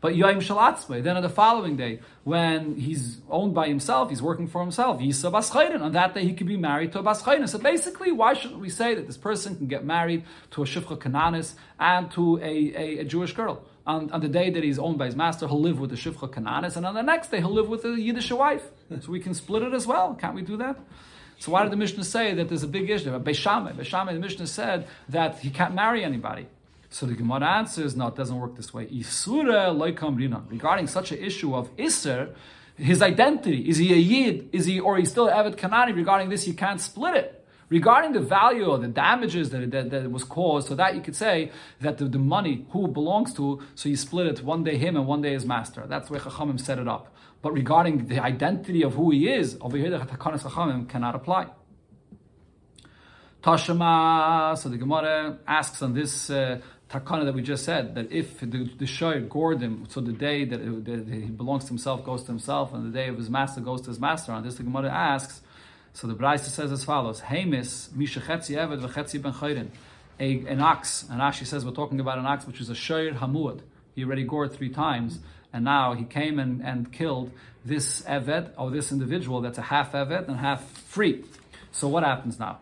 [0.01, 4.47] But Yom Shalatzme, then on the following day, when he's owned by himself, he's working
[4.47, 5.81] for himself, Yisa Baschayden.
[5.81, 7.49] On that day, he could be married to a Baschayden.
[7.49, 10.99] So basically, why shouldn't we say that this person can get married to a Shivcha
[10.99, 13.65] Kananis and to a, a, a Jewish girl?
[13.87, 16.29] On, on the day that he's owned by his master, he'll live with the Shivcha
[16.31, 18.65] Kananis, and on the next day, he'll live with a Yiddish wife.
[19.01, 20.15] So we can split it as well.
[20.15, 20.79] Can't we do that?
[21.39, 23.11] So why did the Mishnah say that there's a big issue?
[23.19, 26.47] Beis Shammai, Beishameh, the Mishnah said that he can't marry anybody.
[26.89, 28.85] So the Gemara answers, no, it doesn't work this way.
[30.49, 32.35] Regarding such an issue of Isser,
[32.77, 36.47] his identity, is he a Yid, is he, or he's still Eved Kanani, regarding this,
[36.47, 37.36] you can't split it.
[37.69, 41.17] Regarding the value or the damages that, that, that was caused, so that you could
[41.17, 41.51] say
[41.81, 45.07] that the, the, money, who belongs to, so you split it one day him and
[45.07, 45.85] one day his master.
[45.89, 47.13] That's where Chachamim set it up.
[47.43, 51.49] But regarding the identity of who he is, over here the Takanas Chachamim cannot apply.
[53.43, 58.41] Tashema, so the Gemara asks on this uh, takana that we just said that if
[58.41, 58.47] the,
[58.79, 62.23] the shoy gored him, so the day that, it, that, he belongs to himself goes
[62.23, 64.33] to himself, and the day of his master goes to his master.
[64.33, 65.43] On this, the Gemara asks.
[65.97, 69.69] So the Brisa says as follows: Hamis mishachetzi eved v'chetzi ben chayrin.
[70.19, 73.61] An ox, and Rashi says we're talking about an ox which is a shoyer hamuad.
[73.95, 75.21] He already gored three times,
[75.55, 77.31] and now he came and, and killed
[77.65, 81.25] this eved or this individual that's a half eved and half free.
[81.73, 82.59] So what happens now?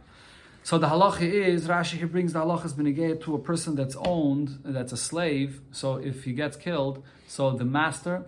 [0.63, 4.61] So the halacha is Rashi here brings the halacha's benegay to a person that's owned,
[4.65, 5.61] that's a slave.
[5.73, 8.27] So if he gets killed, so the master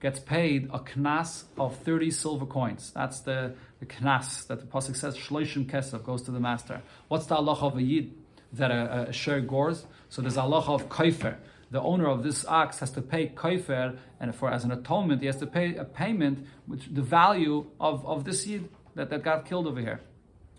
[0.00, 2.90] gets paid a knas of thirty silver coins.
[2.94, 6.82] That's the, the knas that the pasuk says shloishim kesef goes to the master.
[7.08, 8.12] What's the halacha of a yid
[8.52, 9.84] that a, a share gores?
[10.08, 11.36] So there's halacha of kaifer.
[11.70, 15.26] The owner of this ox has to pay kaifer, and for as an atonement, he
[15.26, 19.46] has to pay a payment which the value of, of this yid that, that got
[19.46, 20.00] killed over here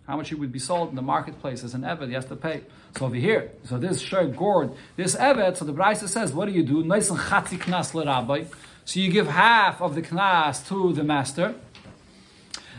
[0.08, 2.36] how much he would be sold in the marketplace as an Eved, he has to
[2.36, 2.64] pay.
[2.98, 6.54] So over here, so this shirt gourd, this Eved, so the Brisa says, what do
[6.54, 6.84] you do?
[6.84, 8.46] Nice and knas rabbi.
[8.86, 11.56] So you give half of the knas to the master,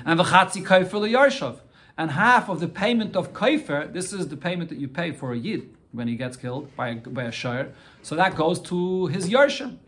[0.05, 1.61] and the chatzi kaifer liyarshav.
[1.97, 5.33] And half of the payment of kaifer, this is the payment that you pay for
[5.33, 7.73] a yid when he gets killed by a, by a shire.
[8.03, 9.79] So that goes to his yarshim.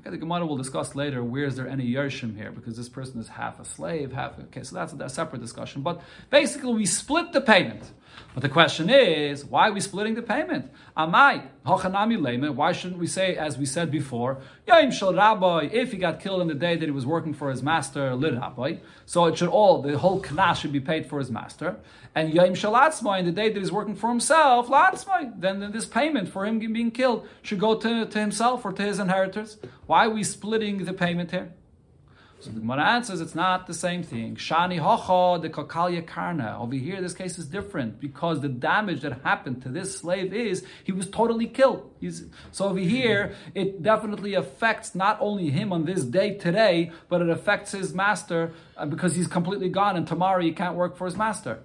[0.00, 3.20] Okay, the Gemara will discuss later where is there any Yershim here because this person
[3.20, 4.38] is half a slave, half.
[4.38, 5.82] Okay, so that's a, a separate discussion.
[5.82, 7.82] But basically, we split the payment.
[8.32, 10.70] But the question is, why are we splitting the payment?
[10.96, 15.18] Amai, hochanami why shouldn't we say, as we said before, Yaim shel
[15.72, 18.34] if he got killed in the day that he was working for his master, lit
[18.34, 21.76] rabbi, so it should all, the whole knas should be paid for his master.
[22.14, 22.76] And Yaim shel
[23.16, 26.92] in the day that he's working for himself, latzmai, then this payment for him being
[26.92, 29.58] killed should go to, to himself or to his inheritors.
[29.86, 31.52] Why are we splitting the payment here?
[32.40, 34.34] So the Gemara answers it's not the same thing.
[34.34, 36.56] Shani hocha the kakalya karna.
[36.58, 40.64] Over here, this case is different because the damage that happened to this slave is
[40.82, 41.92] he was totally killed.
[42.00, 47.20] He's, so over here, it definitely affects not only him on this day today, but
[47.20, 51.04] it affects his master uh, because he's completely gone, and tomorrow he can't work for
[51.04, 51.60] his master.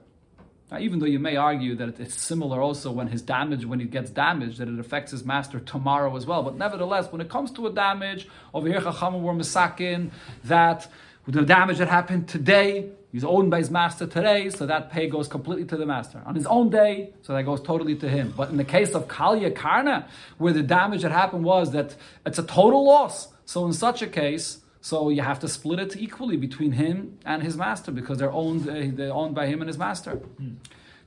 [0.71, 3.86] Now, even though you may argue that it's similar also when his damage, when he
[3.86, 6.41] gets damaged, that it affects his master tomorrow as well.
[6.41, 10.10] But nevertheless, when it comes to a damage, over here Chachamim were misakin
[10.45, 10.88] that
[11.28, 15.28] the damage that happened today, he's owned by his master today, so that pay goes
[15.28, 16.21] completely to the master.
[16.25, 18.34] On his own day, so that goes totally to him.
[18.36, 20.08] But in the case of Kalya Karna,
[20.39, 24.08] where the damage that happened was that it's a total loss, so in such a
[24.08, 28.32] case, so you have to split it equally between him and his master because they're
[28.32, 30.21] owned, uh, they're owned by him and his master.
[30.39, 30.58] Mm.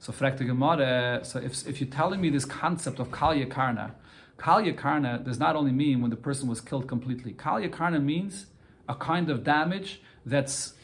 [0.01, 3.95] So Frekta Gemara, so if, if you're telling me this concept of Kalya Karna,
[4.37, 7.33] Kalya Karna does not only mean when the person was killed completely.
[7.35, 8.47] Kalya Karna means
[8.89, 10.75] a kind of damage that's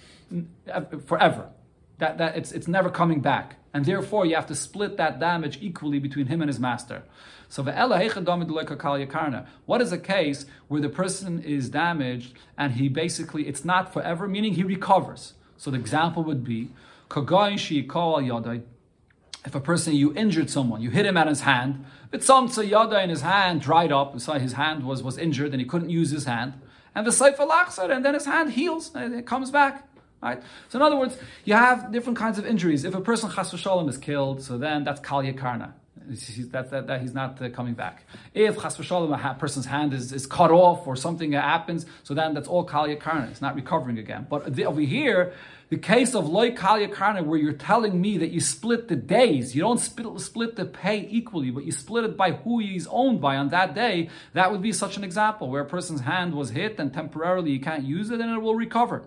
[1.04, 1.48] forever.
[1.98, 3.56] That, that it's, it's never coming back.
[3.72, 7.02] And therefore, you have to split that damage equally between him and his master.
[7.48, 13.92] So what is a case where the person is damaged and he basically, it's not
[13.92, 15.34] forever, meaning he recovers.
[15.56, 16.70] So the example would be,
[19.46, 23.10] if a person, you injured someone, you hit him at his hand, Vitzamtsa yada in
[23.10, 26.24] his hand dried up, so his hand was, was injured and he couldn't use his
[26.24, 26.54] hand,
[26.94, 29.88] and the Saifa and then his hand heals and it comes back.
[30.24, 30.42] Right?
[30.70, 32.84] So in other words, you have different kinds of injuries.
[32.84, 35.74] If a person chas shalom is killed, so then that's kal yakarna.
[36.50, 38.04] That, that, that, he's not uh, coming back.
[38.32, 42.32] If chas v'shalom a person's hand is, is cut off or something happens, so then
[42.32, 43.30] that's all kal yakarna.
[43.30, 44.26] It's not recovering again.
[44.30, 45.34] But the, over here,
[45.68, 49.54] the case of loy kal yakarna, where you're telling me that you split the days,
[49.54, 53.20] you don't split, split the pay equally, but you split it by who he's owned
[53.20, 56.48] by on that day, that would be such an example where a person's hand was
[56.48, 59.04] hit and temporarily you can't use it and it will recover.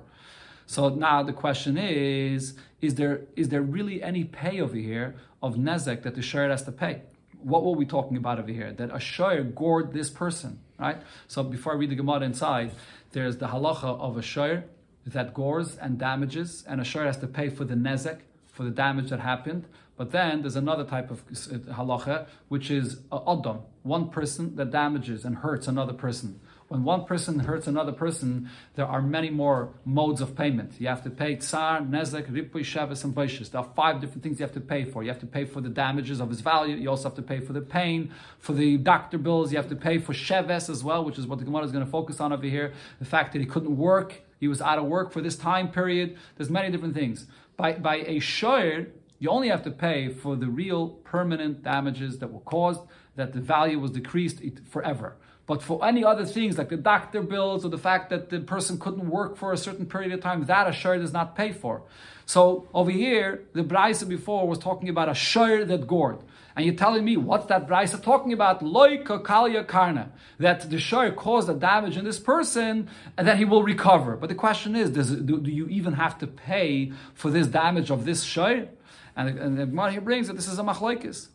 [0.68, 5.56] So now the question is: Is there is there really any pay over here of
[5.56, 7.02] nezek that the shayr has to pay?
[7.42, 8.74] What were we talking about over here?
[8.74, 11.02] That a shayr gored this person, right?
[11.28, 12.72] So before I read the Gemara inside,
[13.14, 14.66] there's the halacha of a shayr
[15.06, 18.72] that gores and damages, and a shayr has to pay for the nezek for the
[18.72, 19.68] damage that happened.
[19.96, 25.24] But then there's another type of uh, halacha, which is adam, one person that damages
[25.24, 26.42] and hurts another person.
[26.68, 30.74] When one person hurts another person, there are many more modes of payment.
[30.80, 33.52] You have to pay tsar, nezek, ripui, shavis, and baishis.
[33.52, 35.02] There are five different things you have to pay for.
[35.02, 36.76] You have to pay for the damages of his value.
[36.76, 39.54] You also have to pay for the pain, for the doctor bills.
[39.54, 41.86] You have to pay for sheves as well, which is what the Gemara is going
[41.86, 42.74] to focus on over here.
[43.00, 46.18] The fact that he couldn't work, he was out of work for this time period.
[46.36, 47.28] There's many different things.
[47.56, 52.32] By, by a shayr, you only have to pay for the real permanent damages that
[52.32, 52.82] were caused,
[53.16, 55.16] that the value was decreased forever.
[55.48, 58.78] But for any other things like the doctor bills or the fact that the person
[58.78, 61.84] couldn't work for a certain period of time, that a share does not pay for.
[62.26, 66.20] So over here, the Braisa before was talking about a share that gored.
[66.58, 68.62] And you're telling me, what's that Braisa talking about?
[68.62, 70.12] Loika kalya karna.
[70.38, 74.18] That the share caused a damage in this person and that he will recover.
[74.18, 77.90] But the question is, does, do, do you even have to pay for this damage
[77.90, 78.68] of this share?
[79.16, 81.30] And, and the Gemara here brings that this is a machlekes.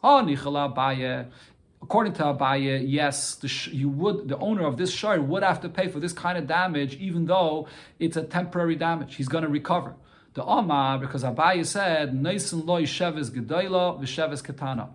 [1.83, 5.61] According to Abaye, yes, the sh- you would the owner of this shard would have
[5.63, 7.67] to pay for this kind of damage, even though
[7.99, 9.17] it's a temporary damage.
[9.17, 9.95] He's going to recover.
[10.35, 14.91] The Omar, because Abaye said, "Neisin loy sheves gedola v'sheves katana."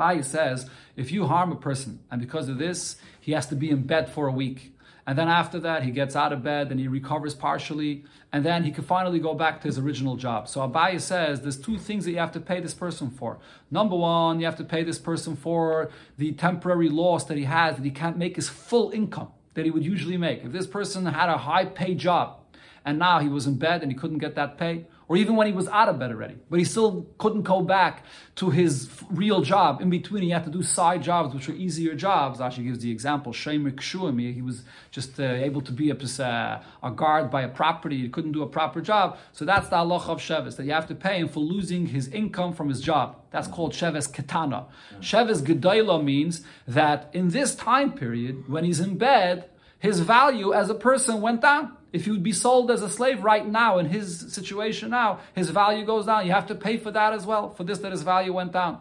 [0.00, 3.70] Abaye says, if you harm a person, and because of this, he has to be
[3.70, 4.74] in bed for a week.
[5.06, 8.64] And then after that, he gets out of bed and he recovers partially, and then
[8.64, 10.48] he can finally go back to his original job.
[10.48, 13.38] So Abaye says there's two things that you have to pay this person for.
[13.70, 17.76] Number one, you have to pay this person for the temporary loss that he has,
[17.76, 20.44] that he can't make his full income that he would usually make.
[20.44, 22.38] If this person had a high paid job
[22.84, 25.48] and now he was in bed and he couldn't get that pay, or even when
[25.48, 28.04] he was out of bed already, but he still couldn't go back
[28.36, 29.80] to his real job.
[29.80, 32.40] In between, he had to do side jobs, which were easier jobs.
[32.40, 33.32] Actually, gives the example.
[33.32, 37.48] Shemer Kshuim, he was just uh, able to be a, uh, a, guard by a
[37.48, 37.98] property.
[38.02, 39.18] He couldn't do a proper job.
[39.32, 42.06] So that's the Allah of Sheves, that you have to pay him for losing his
[42.06, 43.16] income from his job.
[43.32, 44.66] That's called Sheves Ketana.
[45.00, 50.70] Sheves Gedaila means that in this time period, when he's in bed, his value as
[50.70, 51.76] a person went down.
[51.92, 55.84] If would be sold as a slave right now in his situation now, his value
[55.84, 56.24] goes down.
[56.24, 58.80] You have to pay for that as well, for this that his value went down.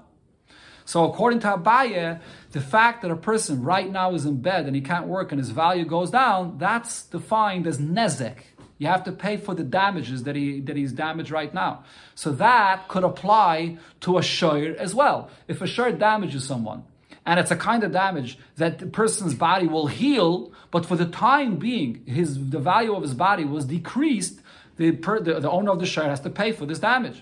[0.86, 2.20] So according to Abaye,
[2.52, 5.40] the fact that a person right now is in bed and he can't work and
[5.40, 8.38] his value goes down, that's defined as nezek.
[8.80, 11.84] You have to pay for the damages that he that he's damaged right now.
[12.16, 15.30] So that could apply to a shir as well.
[15.48, 16.84] If a shir damages someone,
[17.30, 21.06] and it's a kind of damage that the person's body will heal, but for the
[21.06, 24.42] time being, his the value of his body was decreased.
[24.78, 27.22] The, per, the, the owner of the share has to pay for this damage.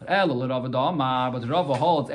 [0.00, 0.08] But
[1.78, 2.10] holds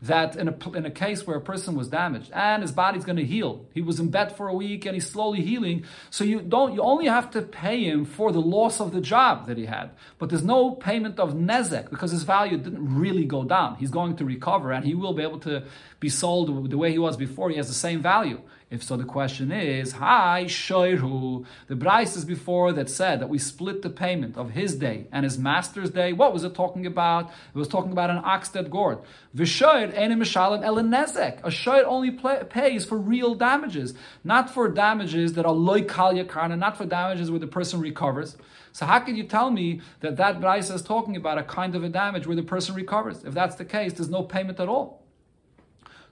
[0.00, 3.16] that in a, in a case where a person was damaged and his body's going
[3.16, 5.84] to heal, he was in bed for a week and he's slowly healing.
[6.10, 9.46] So you don't you only have to pay him for the loss of the job
[9.48, 13.44] that he had, but there's no payment of nezek because his value didn't really go
[13.44, 13.76] down.
[13.76, 15.64] He's going to recover and he will be able to
[16.00, 17.50] be sold the way he was before.
[17.50, 18.40] He has the same value.
[18.70, 21.46] If so, the question is, Hi, Shoiru.
[21.68, 25.24] The brayse is before that said that we split the payment of his day and
[25.24, 26.12] his master's day.
[26.12, 27.30] What was it talking about?
[27.30, 28.98] It was talking about an ox that gored.
[29.34, 31.40] Vishoir enim mishalim elenezek.
[31.42, 36.28] A shoir only play, pays for real damages, not for damages that are loy kalya
[36.28, 38.36] karna, not for damages where the person recovers.
[38.72, 41.84] So how can you tell me that that brayse is talking about a kind of
[41.84, 43.24] a damage where the person recovers?
[43.24, 45.06] If that's the case, there's no payment at all.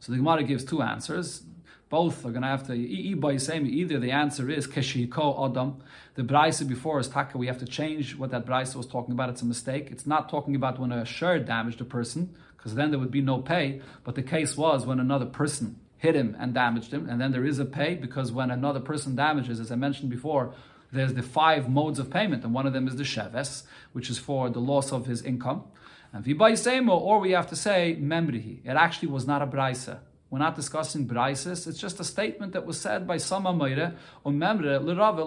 [0.01, 1.42] So the Gemara gives two answers.
[1.88, 5.83] Both are going to have to either the answer is keshiko adam.
[6.14, 7.38] The brisa before is taka.
[7.38, 9.31] We have to change what that brisa was talking about.
[9.31, 9.88] It's a mistake.
[9.92, 13.20] It's not talking about when a shirt damaged a person, because then there would be
[13.20, 13.81] no pay.
[14.03, 17.44] But the case was when another person hit him and damaged him, and then there
[17.44, 20.55] is a pay because when another person damages, as I mentioned before,
[20.92, 24.18] there's the five modes of payment, and one of them is the sheves, which is
[24.18, 25.64] for the loss of his income.
[26.12, 28.61] And vibaisemo, or we have to say memrihi.
[28.64, 29.99] It actually was not a brisa.
[30.28, 31.66] We're not discussing braises.
[31.68, 35.22] It's just a statement that was said by some Amayre or Memre l'Rava.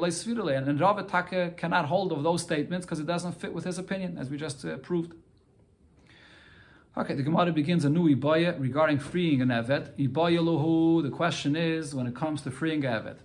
[0.68, 4.18] And Rava Taka cannot hold of those statements because it doesn't fit with his opinion,
[4.18, 5.14] as we just uh, proved.
[6.98, 9.96] Okay, the Gemara begins a new Ibaya regarding freeing an Eved.
[9.98, 13.16] Ibaya lohu, the question is, when it comes to freeing Eved,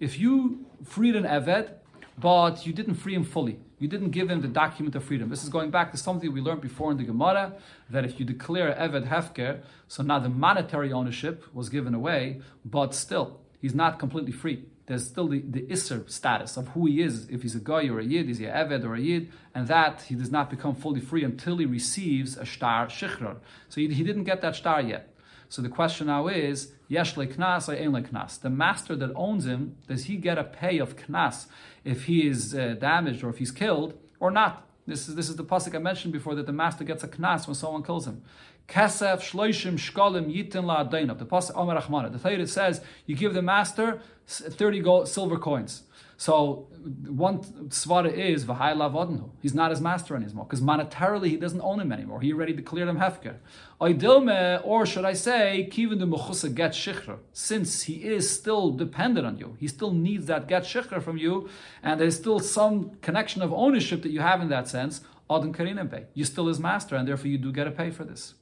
[0.00, 1.70] if you freed an Eved,
[2.18, 3.58] but you didn't free him fully.
[3.78, 5.28] You didn't give him the document of freedom.
[5.28, 7.54] This is going back to something we learned before in the Gemara
[7.90, 12.94] that if you declare Eved Hefker, so now the monetary ownership was given away, but
[12.94, 14.64] still, he's not completely free.
[14.86, 17.98] There's still the, the Isser status of who he is, if he's a guy or
[17.98, 20.74] a Yid, is he a Eved or a Yid, and that he does not become
[20.74, 23.38] fully free until he receives a Shtar Shichrar.
[23.70, 25.10] So he, he didn't get that Shtar yet.
[25.48, 28.40] So the question now is, yesh knas or ein knas?
[28.40, 31.46] The master that owns him, does he get a pay of knas
[31.84, 34.66] if he is uh, damaged or if he's killed or not?
[34.86, 37.46] This is this is the pasuk I mentioned before that the master gets a knas
[37.46, 38.22] when someone kills him.
[38.68, 42.12] Kesef shloishim shkalim yitin la The pasuk Omer Achmana.
[42.12, 45.84] The Torah says you give the master thirty gold silver coins.
[46.16, 46.68] So
[47.06, 47.40] one
[47.70, 49.30] svara is v'hai lavadnu.
[49.42, 52.20] He's not his master anymore because monetarily he doesn't own him anymore.
[52.20, 53.36] He already declared him hefker.
[53.80, 57.18] Oidilme, or should I say, kivin de mechusa get shichra.
[57.32, 61.48] Since he is still dependent on you, he still needs that get shichra from you,
[61.82, 65.00] and there's still some connection of ownership that you have in that sense.
[65.28, 66.04] Adon karinim pay.
[66.14, 68.34] You're still his master, and therefore you do get a pay for this.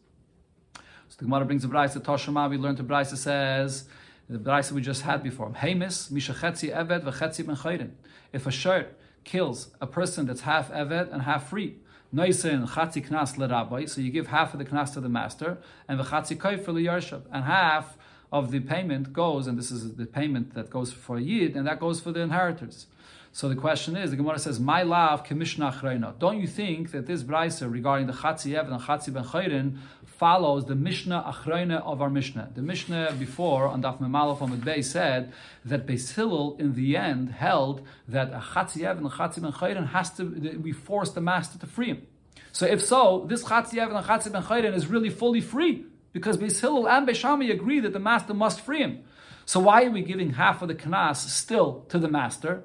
[1.08, 1.96] So the Gemara brings a brayse.
[1.98, 3.88] Toshama, we learned the brayse says
[4.28, 5.50] the brayse we just had before.
[5.50, 7.46] Hemis mishachetzi eved v'chetzi
[7.78, 7.96] ben.
[8.32, 11.76] If a shirt kills a person that's half eved and half free,
[12.14, 15.58] noisin chatzi knas lerabbai, so you give half of the knas to the master,
[15.88, 17.96] and v'chatzi koifer liyarshav, and half
[18.32, 21.78] of the payment goes, and this is the payment that goes for yid, and that
[21.78, 22.86] goes for the inheritors.
[23.34, 25.72] So the question is, the Gemara says, "My love commissioner
[26.18, 29.78] Don't you think that this brisa regarding the chatzi eved and chatzi ben chayrin
[30.22, 32.50] follows the Mishnah Achreina of our Mishnah.
[32.54, 35.32] The Mishnah before on Daf Memalov on Bey said
[35.64, 39.88] that Beis Hillel in the end held that a Chatziev and a Chatziev ben Chayrin
[39.88, 40.24] has to
[40.62, 42.06] we force the master to free him.
[42.52, 46.60] So if so, this Chatziev and Chatziev ben Chayrin is really fully free because Beis
[46.60, 49.02] Hillel and Beis Shammai agree that the master must free him.
[49.44, 52.62] So why are we giving half of the knas still to the master?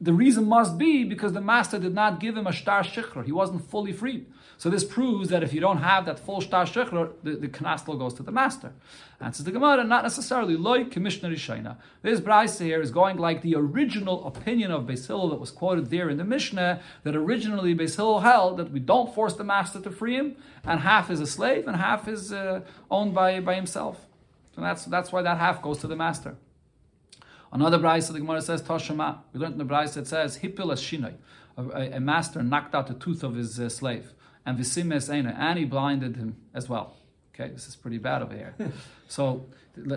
[0.00, 3.24] The reason must be because the master did not give him a shtar shikhr.
[3.24, 4.26] He wasn't fully freed.
[4.58, 7.96] So this proves that if you don't have that full shtar shechler, the, the still
[7.96, 8.72] goes to the master.
[9.20, 11.76] Answers the Gemara, not necessarily loy commissioner Shaina.
[12.02, 15.90] This brisa here is going like the original opinion of Beis Hillel that was quoted
[15.90, 19.80] there in the Mishnah, that originally Beis Hillel held that we don't force the master
[19.80, 23.54] to free him, and half is a slave and half is uh, owned by, by
[23.54, 24.06] himself.
[24.54, 26.36] So that's, that's why that half goes to the master.
[27.56, 29.20] Another brisa, the Gemara says, Toshama.
[29.32, 31.14] We learned in the brisa it says, Hippil as shinoi.
[31.56, 34.12] A, a, master knocked out the tooth of his uh, slave
[34.44, 36.96] and Visimes Eina, and he blinded him as well.
[37.34, 38.54] Okay, this is pretty bad over here.
[39.08, 39.46] so,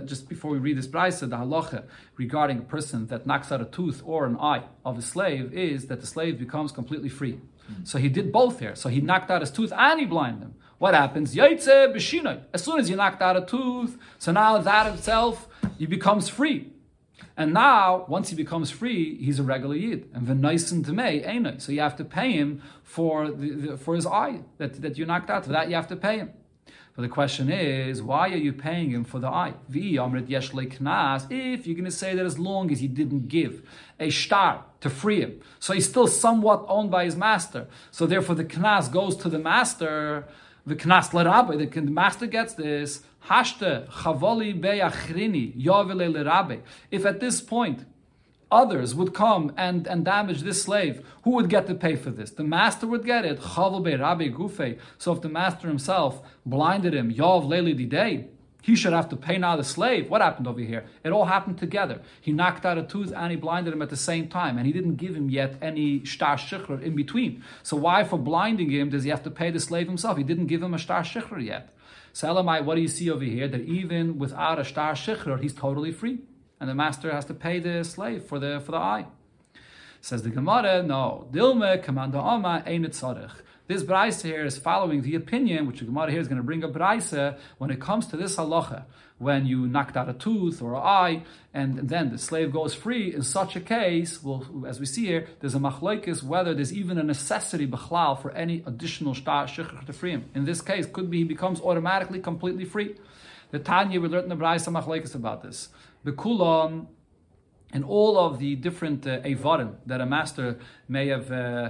[0.06, 1.84] just before we read this brisa, the halacha
[2.16, 5.88] regarding a person that knocks out a tooth or an eye of a slave is
[5.88, 7.34] that the slave becomes completely free.
[7.34, 7.84] Mm-hmm.
[7.84, 8.76] So he did both here.
[8.76, 10.56] So he knocked out his tooth and he blinded him.
[10.78, 11.38] What happens?
[11.38, 16.72] As soon as you knocked out a tooth, so now that itself, he becomes free.
[17.40, 20.10] And now, once he becomes free, he's a regular yid.
[20.14, 24.06] And v'noisen me ain't So you have to pay him for the, the, for his
[24.06, 25.46] eye that, that you knocked out.
[25.46, 26.34] For that you have to pay him.
[26.98, 29.54] But the question is, why are you paying him for the eye?
[29.70, 33.66] If you're going to say that as long as he didn't give
[34.02, 37.70] a shtar to free him, so he's still somewhat owned by his master.
[37.90, 40.28] So therefore, the knas goes to the master.
[40.66, 43.04] The knas l'rabbi, the master gets this.
[43.26, 46.62] Hashte chavoli beyachrini yovele l'rabbi.
[46.92, 47.86] If at this point
[48.52, 52.32] others would come and, and damage this slave, who would get to pay for this?
[52.32, 53.40] The master would get it.
[53.40, 54.80] Chavel rabbi gufe.
[54.98, 58.28] So if the master himself blinded him, yov leili didei,
[58.62, 60.10] he should have to pay now the slave.
[60.10, 60.86] What happened over here?
[61.04, 62.02] It all happened together.
[62.20, 64.74] He knocked out a tooth and he blinded him at the same time, and he
[64.74, 67.44] didn't give him yet any shtar shikhr in between.
[67.64, 70.18] So why, for blinding him, does he have to pay the slave himself?
[70.18, 71.74] He didn't give him a shtar shikhr yet.
[72.12, 73.48] So Elamai, what do you see over here?
[73.48, 76.20] That even without a shtar shikhr, he's totally free,
[76.60, 79.06] and the master has to pay the slave for the for the eye.
[80.02, 83.32] Says the Gemara, no, dilme kamanda ama ein tzarich.
[83.70, 86.64] This brisa here is following the opinion, which the Gemara here is going to bring
[86.64, 88.86] a brisa when it comes to this halacha.
[89.20, 93.14] When you knocked out a tooth or an eye, and then the slave goes free,
[93.14, 96.98] in such a case, well, as we see here, there's a machlokes whether there's even
[96.98, 100.26] a necessity b'chlal for any additional shtar shikhr to free him.
[100.34, 102.96] In this case, could be he becomes automatically completely free.
[103.52, 105.70] The Tanya we learned in the brisa machlokes about this.
[106.04, 106.88] Bekulam
[107.72, 110.58] and all of the different uh, that a master
[110.88, 111.32] may have.
[111.32, 111.70] Uh,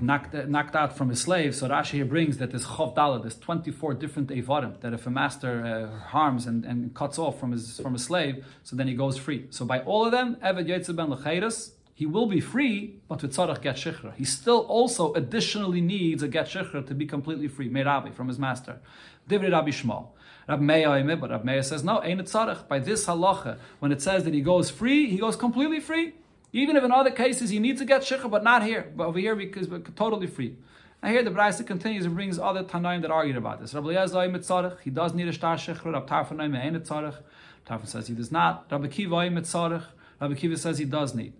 [0.00, 1.54] knocked, knocked out from his slave.
[1.54, 5.10] So Rashi here brings that there's chov dalad, there's 24 different evarim that if a
[5.10, 8.94] master uh, harms and, and cuts off from his from a slave, so then he
[8.94, 9.46] goes free.
[9.50, 13.34] So by all of them, Eved Yetzer ben Lecheiras, he will be free, but with
[13.34, 14.14] tzarach get shichra.
[14.14, 18.38] He still also additionally needs a get shichra to be completely free, Meirabi, from his
[18.38, 18.80] master.
[19.28, 20.08] Divrei Rabbi Shmuel.
[20.48, 22.68] Rabbi Meir, but Rabbi Meir says, no, ain't it tzarach.
[22.68, 26.12] By this halacha, when it says that he goes free, he goes completely free.
[26.52, 28.90] Even if in other cases you need to get shikha, but not here.
[28.96, 30.56] But over here because we're totally free.
[31.02, 33.74] And here the Brisa continues and brings other Tanaim that argued about this.
[33.74, 35.84] Rabbi Eliezer mitzarech, he does need a shtar shikha.
[35.84, 37.16] Rabbi ain't tzarech.
[37.66, 38.66] Tarfon says he does not.
[38.70, 39.84] Rabbi Kiva mitzarech.
[40.20, 41.32] Rabbi Kiva says he does need.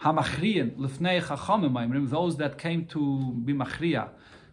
[0.00, 2.10] Hamachriyan lefnei chachamim.
[2.10, 4.10] Those that came to be machriya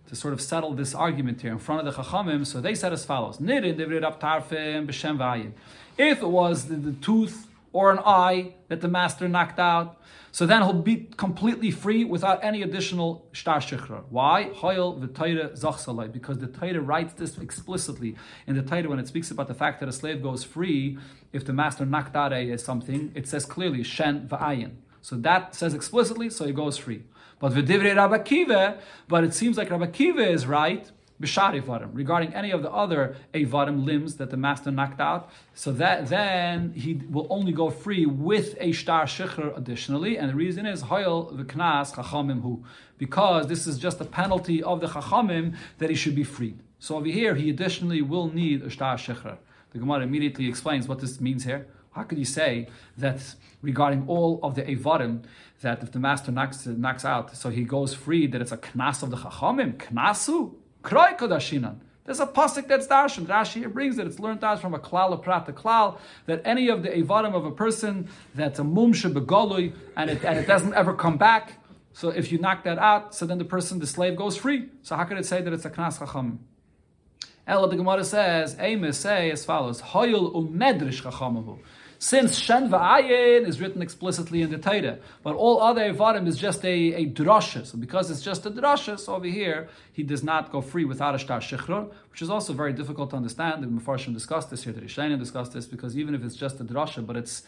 [0.08, 2.46] to sort of settle this argument here in front of the chachamim.
[2.46, 3.64] So they said as follows: If
[5.98, 10.02] it was the, the tooth or an eye that the master knocked out.
[10.32, 14.04] So then he'll be completely free without any additional shtar shichra.
[14.10, 14.46] Why?
[14.46, 18.16] Because the Torah writes this explicitly
[18.48, 20.98] in the Torah when it speaks about the fact that a slave goes free
[21.34, 23.12] if the master knocked out a something.
[23.14, 24.76] It says clearly shen v'ayin.
[25.02, 27.04] So that says explicitly, so he goes free.
[27.40, 30.90] But v'divrei Rabbi Kiva, but it seems like Rabbi Kiva is right
[31.20, 35.30] regarding any of the other avarim limbs that the master knocked out.
[35.54, 40.36] So that then he will only go free with a shtar shikhr additionally, and the
[40.36, 42.64] reason is hoyel v'knas chachamim hu
[42.98, 46.60] because this is just a penalty of the chachamim that he should be freed.
[46.80, 49.38] So over here he additionally will need a shtar shikhr.
[49.72, 51.68] The Gemara immediately explains what this means here.
[51.92, 55.24] How could you say that regarding all of the avarim
[55.62, 59.02] that if the master knocks knocks out, so he goes free, that it's a knas
[59.02, 59.78] of the chachamim?
[59.78, 60.56] Knasu?
[62.06, 63.26] There's a pasuk that's darshan.
[63.26, 64.06] Rashi here brings it.
[64.06, 67.46] It's learned out from a klal prat, a klal that any of the evarim of
[67.46, 71.60] a person that's a mumsha begolui and it and it doesn't ever come back.
[71.94, 74.70] So if you knock that out, so then the person, the slave, goes free.
[74.84, 76.40] So how could it say that it's a knas chacham?
[77.48, 81.58] Ella the Gemara says, Amos say as follows: Hoyul umedrish chachamahu.
[82.06, 86.64] Since Shen Va'ayin is written explicitly in the Torah, but all other Evarim is just
[86.64, 87.66] a, a drasha.
[87.66, 91.16] So because it's just a drasha, so over here, he does not go free without
[91.16, 93.64] a shtar shichror, which is also very difficult to understand.
[93.64, 96.64] The Mepharshim discussed this here, the Rishonim discussed this, because even if it's just a
[96.64, 97.42] drasha, but it's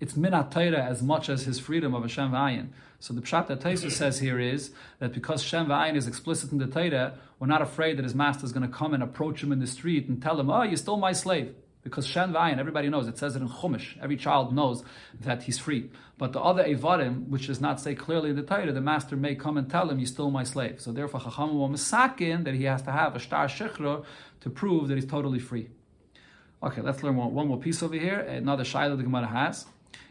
[0.00, 2.70] it's minat Torah as much as his freedom of a Shen V'ayin.
[2.98, 6.58] So the pshat that Taisu says here is that because Shen V'ayin is explicit in
[6.58, 9.52] the Torah, we're not afraid that his master is going to come and approach him
[9.52, 11.54] in the street and tell him, oh, you stole my slave.
[11.82, 13.96] Because Shen Vayin, everybody knows, it says it in Chumash.
[14.02, 14.84] Every child knows
[15.20, 15.90] that he's free.
[16.18, 19.34] But the other Evarim, which does not say clearly in the Torah, the master may
[19.34, 20.80] come and tell him, you stole my slave.
[20.80, 24.04] So therefore, Chacham will misakin that he has to have a shtar shechra
[24.40, 25.68] to prove that he's totally free.
[26.62, 28.20] Okay, let's learn one, one more piece over here.
[28.20, 29.64] Another Shiloh the Gemara has.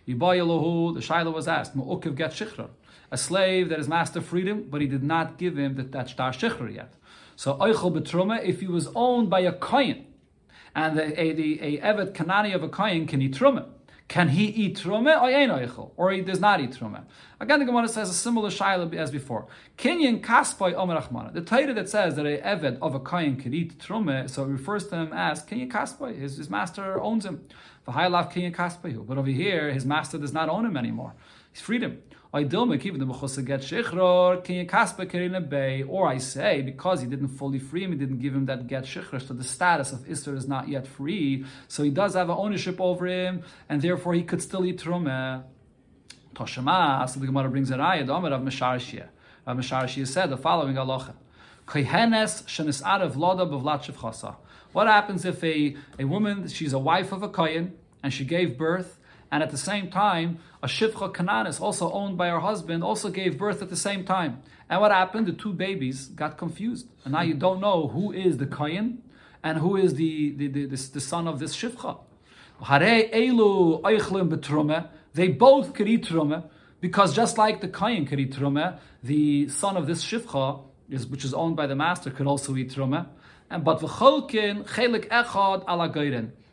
[0.07, 2.69] Yibayalahu, the Shiloh was asked, Mu'ukiv get shechra.
[3.11, 6.09] A slave that his master freed him, but he did not give him that, that
[6.09, 6.93] shtar shechra yet.
[7.35, 10.07] So, Eichel Betruma, if he was owned by a kohen,
[10.75, 13.67] and the, a, the, a Eved Kanani of a Kayin can eat Truma.
[14.09, 15.21] Can he eat Truma
[15.95, 17.03] or he does not eat Truma?
[17.39, 19.47] Again, the Gemara says a similar Shaila as before.
[19.77, 21.31] Kinyan Kaspai Omer Achmana.
[21.31, 24.47] The Torah that says that a Eved of a Kayin can eat Truma, so it
[24.47, 26.17] refers to him as Kinyan Kaspai.
[26.17, 27.45] His, his master owns him.
[27.87, 29.05] V'hailav Kinyan Kaspai.
[29.05, 31.13] But over here, his master does not own him anymore.
[31.51, 32.01] He's freed him.
[32.31, 32.43] Or I
[36.19, 39.33] say, because he didn't fully free him, he didn't give him that get shikhr, so
[39.33, 43.07] the status of Isser is not yet free, so he does have an ownership over
[43.07, 45.41] him, and therefore he could still eat trumah.
[46.35, 49.07] Toshama, so the Gemara brings a raya, the Omer of Mesharshia.
[49.47, 51.15] Rav Mesharshia said the following halacha.
[54.71, 57.73] What happens if a, a woman, she's a wife of a kohen,
[58.03, 58.98] and she gave birth,
[59.31, 63.37] and at the same time, a Shivcha Kananis, also owned by her husband, also gave
[63.37, 64.41] birth at the same time.
[64.69, 65.27] And what happened?
[65.27, 66.87] The two babies got confused.
[67.03, 69.03] And now you don't know who is the Kayan
[69.43, 71.99] and who is the, the, the, the, the son of this Shivcha.
[75.13, 76.43] They both could eat trume,
[76.81, 80.61] because just like the Kayan could eat trume, the son of this Shivcha,
[81.09, 83.05] which is owned by the master, could also eat trume.
[83.49, 85.89] And but v'cholkin chelik echad ala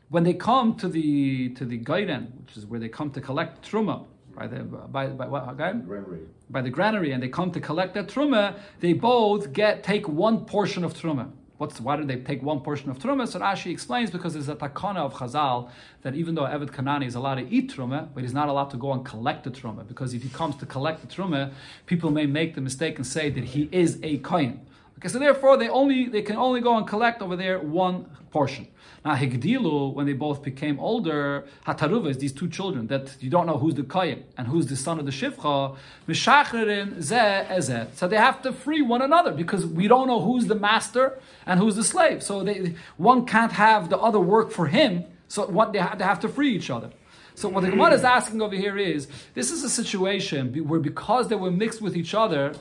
[0.08, 3.68] when they come to the to the Gaiden, which is where they come to collect
[3.68, 4.04] truma
[4.34, 6.20] by the by by what Granary.
[6.50, 10.44] by the granary, and they come to collect that truma, they both get take one
[10.44, 11.30] portion of truma.
[11.58, 13.26] What's why do they take one portion of truma?
[13.26, 15.70] So Rashi explains because there's a takana of Chazal
[16.02, 18.76] that even though Eved Kanani is allowed to eat truma, but he's not allowed to
[18.76, 21.52] go and collect the truma because if he comes to collect the truma,
[21.86, 24.60] people may make the mistake and say that he is a kohen.
[24.98, 28.66] Okay, so therefore they only they can only go and collect over there one portion.
[29.04, 33.46] Now Higdilu, when they both became older, Hataruva is these two children that you don't
[33.46, 35.76] know who's the Kayin and who's the son of the Shivcha,
[36.08, 37.94] Mishachrin Zeh.
[37.94, 41.60] So they have to free one another because we don't know who's the master and
[41.60, 42.22] who's the slave.
[42.22, 46.04] So they, one can't have the other work for him, so what they have, they
[46.04, 46.90] have to free each other.
[47.34, 51.28] So what the Gemara is asking over here is, this is a situation where because
[51.28, 52.54] they were mixed with each other,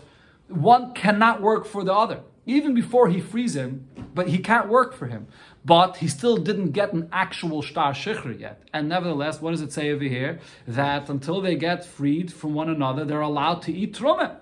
[0.48, 2.22] one cannot work for the other.
[2.46, 5.28] Even before he frees him, but he can't work for him
[5.66, 8.62] but he still didn't get an actual shtar shikhr yet.
[8.72, 10.40] And nevertheless, what does it say over here?
[10.68, 14.38] That until they get freed from one another, they're allowed to eat trumah.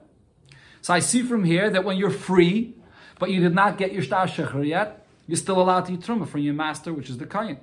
[0.82, 2.76] So I see from here that when you're free,
[3.20, 6.28] but you did not get your shtar shikhr yet, you're still allowed to eat trumah
[6.28, 7.60] from your master, which is the kayan.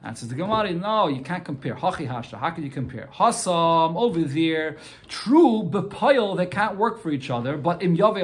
[0.00, 1.74] Answers the Gemara, no, you can't compare.
[1.74, 3.08] Hachi hasha, how can you compare?
[3.14, 4.76] Hasam, over there,
[5.08, 8.22] true, bepoil, they can't work for each other, but im yave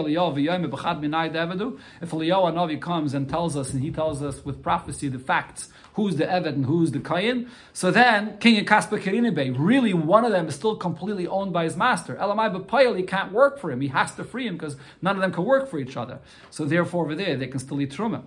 [1.33, 5.69] devedu, if Eliyahu comes and tells us, and he tells us with prophecy the facts,
[5.95, 10.31] who's the Eved and who's the Kayin, so then, King Kaspa Kirinebe, really one of
[10.31, 12.15] them is still completely owned by his master.
[12.15, 15.23] Elamai bepoil, he can't work for him, he has to free him because none of
[15.23, 16.21] them can work for each other.
[16.51, 18.23] So therefore over there, they can still eat truma.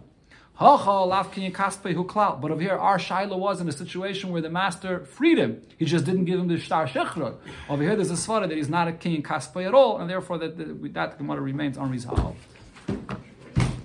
[0.59, 5.61] But over here, our Shiloh was in a situation where the master freed him.
[5.77, 7.35] He just didn't give him the Shtar Shechrot.
[7.69, 10.09] Over here, there's a svara that he's not a king in Kaspay at all, and
[10.09, 12.39] therefore that, that, that Gemara remains unresolved.